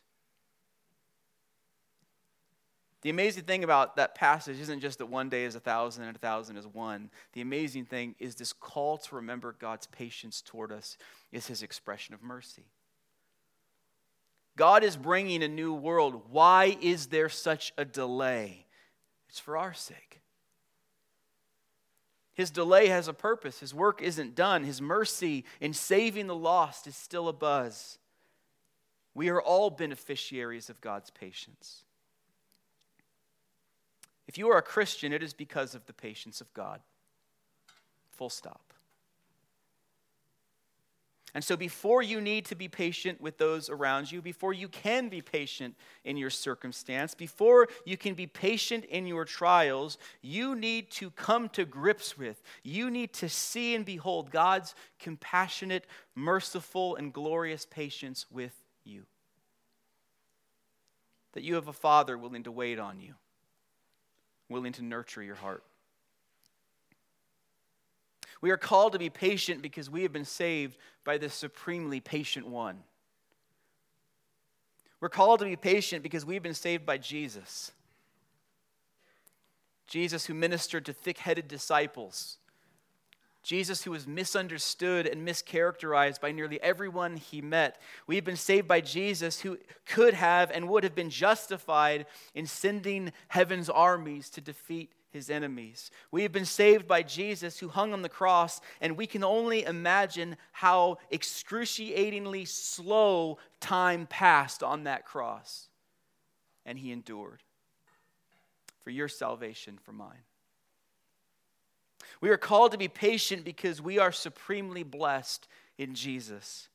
The 3.02 3.10
amazing 3.10 3.44
thing 3.44 3.64
about 3.64 3.96
that 3.96 4.14
passage 4.14 4.60
isn't 4.60 4.80
just 4.80 4.98
that 4.98 5.06
one 5.06 5.30
day 5.30 5.44
is 5.44 5.54
a 5.54 5.60
thousand 5.60 6.04
and 6.04 6.14
a 6.14 6.18
thousand 6.18 6.58
is 6.58 6.66
one. 6.66 7.10
The 7.32 7.40
amazing 7.40 7.86
thing 7.86 8.14
is 8.18 8.34
this 8.34 8.52
call 8.52 8.98
to 8.98 9.16
remember 9.16 9.56
God's 9.58 9.86
patience 9.86 10.42
toward 10.42 10.70
us 10.70 10.98
is 11.32 11.46
his 11.46 11.62
expression 11.62 12.14
of 12.14 12.22
mercy. 12.22 12.66
God 14.56 14.84
is 14.84 14.96
bringing 14.96 15.42
a 15.42 15.48
new 15.48 15.72
world. 15.72 16.24
Why 16.30 16.76
is 16.82 17.06
there 17.06 17.30
such 17.30 17.72
a 17.78 17.86
delay? 17.86 18.66
It's 19.30 19.40
for 19.40 19.56
our 19.56 19.72
sake. 19.72 20.20
His 22.34 22.50
delay 22.50 22.88
has 22.88 23.08
a 23.08 23.14
purpose. 23.14 23.60
His 23.60 23.74
work 23.74 24.02
isn't 24.02 24.34
done. 24.34 24.64
His 24.64 24.82
mercy 24.82 25.44
in 25.60 25.72
saving 25.72 26.26
the 26.26 26.34
lost 26.34 26.86
is 26.86 26.96
still 26.96 27.28
a 27.28 27.32
buzz. 27.32 27.98
We 29.14 29.30
are 29.30 29.40
all 29.40 29.70
beneficiaries 29.70 30.68
of 30.68 30.80
God's 30.80 31.10
patience. 31.10 31.84
If 34.30 34.38
you 34.38 34.48
are 34.52 34.58
a 34.58 34.62
Christian, 34.62 35.12
it 35.12 35.24
is 35.24 35.34
because 35.34 35.74
of 35.74 35.86
the 35.86 35.92
patience 35.92 36.40
of 36.40 36.54
God. 36.54 36.78
Full 38.12 38.30
stop. 38.30 38.72
And 41.34 41.42
so, 41.42 41.56
before 41.56 42.00
you 42.00 42.20
need 42.20 42.44
to 42.44 42.54
be 42.54 42.68
patient 42.68 43.20
with 43.20 43.38
those 43.38 43.68
around 43.68 44.12
you, 44.12 44.22
before 44.22 44.52
you 44.52 44.68
can 44.68 45.08
be 45.08 45.20
patient 45.20 45.74
in 46.04 46.16
your 46.16 46.30
circumstance, 46.30 47.12
before 47.12 47.66
you 47.84 47.96
can 47.96 48.14
be 48.14 48.28
patient 48.28 48.84
in 48.84 49.04
your 49.04 49.24
trials, 49.24 49.98
you 50.22 50.54
need 50.54 50.92
to 50.92 51.10
come 51.10 51.48
to 51.48 51.64
grips 51.64 52.16
with, 52.16 52.40
you 52.62 52.88
need 52.88 53.12
to 53.14 53.28
see 53.28 53.74
and 53.74 53.84
behold 53.84 54.30
God's 54.30 54.76
compassionate, 55.00 55.86
merciful, 56.14 56.94
and 56.94 57.12
glorious 57.12 57.66
patience 57.68 58.26
with 58.30 58.54
you. 58.84 59.06
That 61.32 61.42
you 61.42 61.56
have 61.56 61.66
a 61.66 61.72
Father 61.72 62.16
willing 62.16 62.44
to 62.44 62.52
wait 62.52 62.78
on 62.78 63.00
you, 63.00 63.14
willing 64.50 64.72
to 64.72 64.82
nurture 64.82 65.22
your 65.22 65.36
heart. 65.36 65.64
We 68.42 68.50
are 68.50 68.56
called 68.56 68.92
to 68.92 68.98
be 68.98 69.10
patient 69.10 69.62
because 69.62 69.88
we 69.88 70.02
have 70.02 70.12
been 70.12 70.24
saved 70.24 70.76
by 71.04 71.18
the 71.18 71.30
supremely 71.30 72.00
patient 72.00 72.46
one. 72.46 72.78
We're 75.00 75.08
called 75.08 75.40
to 75.40 75.46
be 75.46 75.56
patient 75.56 76.02
because 76.02 76.26
we've 76.26 76.42
been 76.42 76.54
saved 76.54 76.84
by 76.84 76.98
Jesus. 76.98 77.72
Jesus, 79.86 80.26
who 80.26 80.34
ministered 80.34 80.84
to 80.86 80.92
thick 80.92 81.18
headed 81.18 81.48
disciples. 81.48 82.38
Jesus, 83.42 83.82
who 83.82 83.90
was 83.90 84.06
misunderstood 84.06 85.06
and 85.06 85.26
mischaracterized 85.26 86.20
by 86.20 86.30
nearly 86.30 86.60
everyone 86.62 87.16
he 87.16 87.40
met. 87.40 87.80
We've 88.06 88.24
been 88.24 88.36
saved 88.36 88.68
by 88.68 88.80
Jesus, 88.80 89.40
who 89.40 89.58
could 89.86 90.14
have 90.14 90.50
and 90.50 90.68
would 90.68 90.84
have 90.84 90.94
been 90.94 91.10
justified 91.10 92.06
in 92.34 92.46
sending 92.46 93.12
heaven's 93.28 93.70
armies 93.70 94.28
to 94.30 94.40
defeat 94.40 94.92
his 95.10 95.30
enemies. 95.30 95.90
We 96.10 96.22
have 96.22 96.32
been 96.32 96.44
saved 96.44 96.86
by 96.86 97.02
Jesus 97.02 97.58
who 97.58 97.68
hung 97.68 97.92
on 97.92 98.02
the 98.02 98.08
cross, 98.08 98.60
and 98.80 98.96
we 98.96 99.06
can 99.06 99.24
only 99.24 99.64
imagine 99.64 100.36
how 100.52 100.98
excruciatingly 101.10 102.44
slow 102.44 103.38
time 103.58 104.06
passed 104.06 104.62
on 104.62 104.84
that 104.84 105.04
cross. 105.04 105.68
And 106.64 106.78
he 106.78 106.92
endured 106.92 107.42
for 108.84 108.90
your 108.90 109.08
salvation, 109.08 109.78
for 109.82 109.92
mine. 109.92 110.22
We 112.20 112.28
are 112.30 112.36
called 112.36 112.72
to 112.72 112.78
be 112.78 112.88
patient 112.88 113.44
because 113.44 113.80
we 113.80 113.98
are 113.98 114.12
supremely 114.12 114.82
blessed 114.82 115.48
in 115.78 115.94
Jesus, 115.94 116.68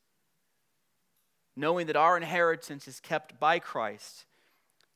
knowing 1.56 1.88
that 1.88 1.96
our 1.96 2.18
inheritance 2.18 2.88
is 2.88 3.00
kept 3.00 3.40
by 3.40 3.60
Christ 3.60 4.26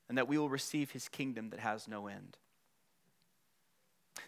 and 0.08 0.18
that 0.18 0.28
we 0.28 0.38
will 0.38 0.50
receive 0.50 0.92
his 0.92 1.08
kingdom 1.08 1.52
that 1.52 1.60
has 1.60 1.88
no 1.88 2.08
end. 2.08 2.38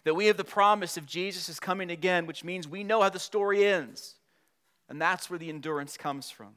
That 0.04 0.14
we 0.14 0.26
have 0.26 0.36
the 0.36 0.44
promise 0.44 0.96
of 0.96 1.06
Jesus 1.06 1.48
is 1.48 1.60
coming 1.60 1.90
again, 1.90 2.26
which 2.26 2.44
means 2.44 2.66
we 2.66 2.84
know 2.84 3.02
how 3.02 3.08
the 3.08 3.18
story 3.18 3.66
ends. 3.66 4.14
And 4.88 5.00
that's 5.00 5.28
where 5.28 5.38
the 5.38 5.48
endurance 5.48 5.96
comes 5.96 6.30
from. 6.30 6.54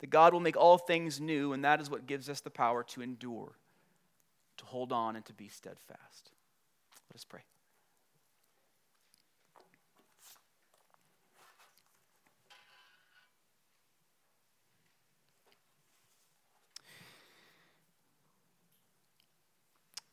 That 0.00 0.10
God 0.10 0.32
will 0.32 0.40
make 0.40 0.56
all 0.56 0.78
things 0.78 1.20
new, 1.20 1.52
and 1.52 1.64
that 1.64 1.80
is 1.80 1.90
what 1.90 2.06
gives 2.06 2.28
us 2.28 2.40
the 2.40 2.50
power 2.50 2.82
to 2.84 3.02
endure, 3.02 3.52
to 4.58 4.64
hold 4.64 4.92
on, 4.92 5.16
and 5.16 5.24
to 5.26 5.32
be 5.32 5.48
steadfast. 5.48 6.30
Let 7.10 7.16
us 7.16 7.24
pray. 7.24 7.42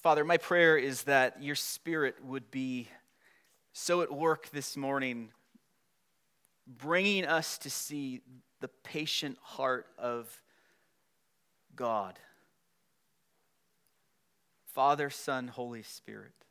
Father, 0.06 0.24
my 0.24 0.38
prayer 0.38 0.78
is 0.78 1.02
that 1.06 1.42
your 1.42 1.56
spirit 1.56 2.24
would 2.24 2.52
be 2.52 2.88
so 3.74 4.02
at 4.04 4.14
work 4.14 4.52
this 4.52 4.78
morning, 4.78 5.32
bringing 6.68 7.26
us 7.26 7.58
to 7.58 7.72
see 7.72 8.22
the 8.62 8.68
patient 8.68 9.36
heart 9.42 9.88
of 9.98 10.44
God. 11.76 12.20
Father, 14.68 15.10
Son, 15.10 15.48
Holy 15.48 15.82
Spirit 15.82 16.45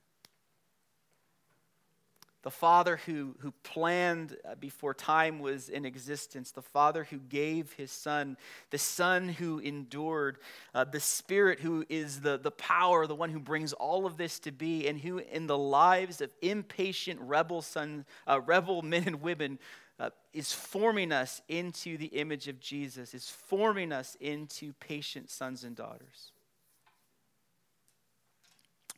the 2.44 2.50
Father 2.50 2.98
who, 3.06 3.34
who 3.38 3.52
planned 3.62 4.36
uh, 4.44 4.54
before 4.56 4.92
time 4.92 5.38
was 5.38 5.70
in 5.70 5.86
existence, 5.86 6.50
the 6.50 6.60
Father 6.60 7.04
who 7.04 7.16
gave 7.18 7.72
his 7.72 7.90
Son, 7.90 8.36
the 8.68 8.76
Son 8.76 9.30
who 9.30 9.60
endured, 9.60 10.36
uh, 10.74 10.84
the 10.84 11.00
Spirit 11.00 11.58
who 11.58 11.86
is 11.88 12.20
the, 12.20 12.36
the 12.36 12.50
power, 12.50 13.06
the 13.06 13.14
one 13.14 13.30
who 13.30 13.40
brings 13.40 13.72
all 13.72 14.04
of 14.04 14.18
this 14.18 14.38
to 14.40 14.52
be, 14.52 14.86
and 14.86 15.00
who, 15.00 15.18
in 15.18 15.46
the 15.46 15.56
lives 15.56 16.20
of 16.20 16.34
impatient 16.42 17.18
rebel, 17.22 17.62
son, 17.62 18.04
uh, 18.28 18.38
rebel 18.42 18.82
men 18.82 19.04
and 19.06 19.22
women, 19.22 19.58
uh, 19.98 20.10
is 20.34 20.52
forming 20.52 21.12
us 21.12 21.40
into 21.48 21.96
the 21.96 22.08
image 22.08 22.46
of 22.46 22.60
Jesus, 22.60 23.14
is 23.14 23.30
forming 23.30 23.90
us 23.90 24.18
into 24.20 24.74
patient 24.74 25.30
sons 25.30 25.64
and 25.64 25.74
daughters. 25.74 26.33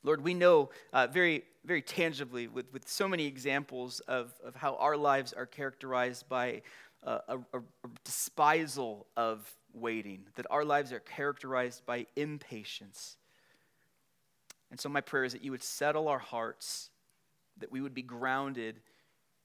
Lord, 0.06 0.22
we 0.22 0.34
know 0.34 0.70
uh, 0.92 1.08
very, 1.08 1.42
very 1.64 1.82
tangibly 1.82 2.46
with, 2.46 2.72
with 2.72 2.88
so 2.88 3.08
many 3.08 3.26
examples 3.26 3.98
of, 4.06 4.32
of 4.44 4.54
how 4.54 4.76
our 4.76 4.96
lives 4.96 5.32
are 5.32 5.46
characterized 5.46 6.28
by 6.28 6.62
uh, 7.04 7.18
a, 7.26 7.38
a, 7.58 7.60
despisal 8.04 9.08
of 9.16 9.52
waiting, 9.74 10.22
that 10.36 10.46
our 10.48 10.64
lives 10.64 10.92
are 10.92 11.00
characterized 11.00 11.84
by 11.86 12.06
impatience. 12.14 13.16
And 14.70 14.78
so, 14.78 14.88
my 14.88 15.00
prayer 15.00 15.24
is 15.24 15.32
that 15.32 15.42
you 15.42 15.50
would 15.50 15.62
settle 15.62 16.06
our 16.06 16.20
hearts, 16.20 16.90
that 17.58 17.72
we 17.72 17.80
would 17.80 17.94
be 17.94 18.02
grounded 18.02 18.76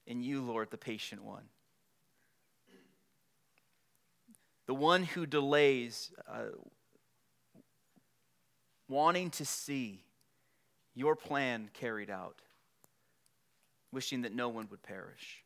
in 0.06 0.22
you, 0.22 0.44
Lord, 0.44 0.70
the 0.70 0.78
patient 0.78 1.24
one. 1.24 1.46
The 4.68 4.76
one 4.76 5.04
who 5.04 5.26
delays, 5.26 6.12
uh, 6.32 6.44
wanting 8.88 9.32
to 9.32 9.46
see 9.46 10.04
your 10.96 11.16
plan 11.16 11.70
carried 11.74 12.10
out, 12.10 12.42
wishing 13.92 14.22
that 14.22 14.34
no 14.34 14.50
one 14.50 14.68
would 14.70 14.84
perish. 14.84 15.44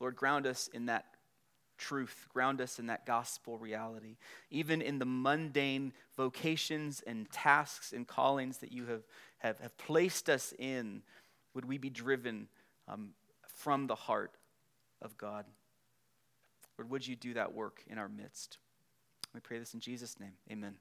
Lord, 0.00 0.16
ground 0.16 0.46
us 0.46 0.68
in 0.72 0.86
that 0.86 1.06
truth, 1.78 2.26
ground 2.32 2.60
us 2.60 2.78
in 2.78 2.86
that 2.86 3.06
gospel 3.06 3.58
reality. 3.58 4.16
Even 4.50 4.80
in 4.80 4.98
the 4.98 5.06
mundane 5.06 5.92
vocations 6.16 7.02
and 7.06 7.30
tasks 7.30 7.92
and 7.92 8.06
callings 8.06 8.58
that 8.58 8.72
you 8.72 8.86
have, 8.86 9.02
have, 9.38 9.58
have 9.60 9.76
placed 9.76 10.28
us 10.30 10.54
in, 10.58 11.02
would 11.54 11.64
we 11.64 11.78
be 11.78 11.90
driven 11.90 12.48
um, 12.88 13.10
from 13.46 13.86
the 13.86 13.94
heart 13.94 14.32
of 15.02 15.16
God? 15.16 15.44
Lord, 16.78 16.90
would 16.90 17.06
you 17.06 17.16
do 17.16 17.34
that 17.34 17.54
work 17.54 17.82
in 17.88 17.98
our 17.98 18.08
midst? 18.08 18.58
We 19.34 19.40
pray 19.40 19.58
this 19.58 19.74
in 19.74 19.80
Jesus' 19.80 20.18
name. 20.20 20.32
Amen. 20.50 20.76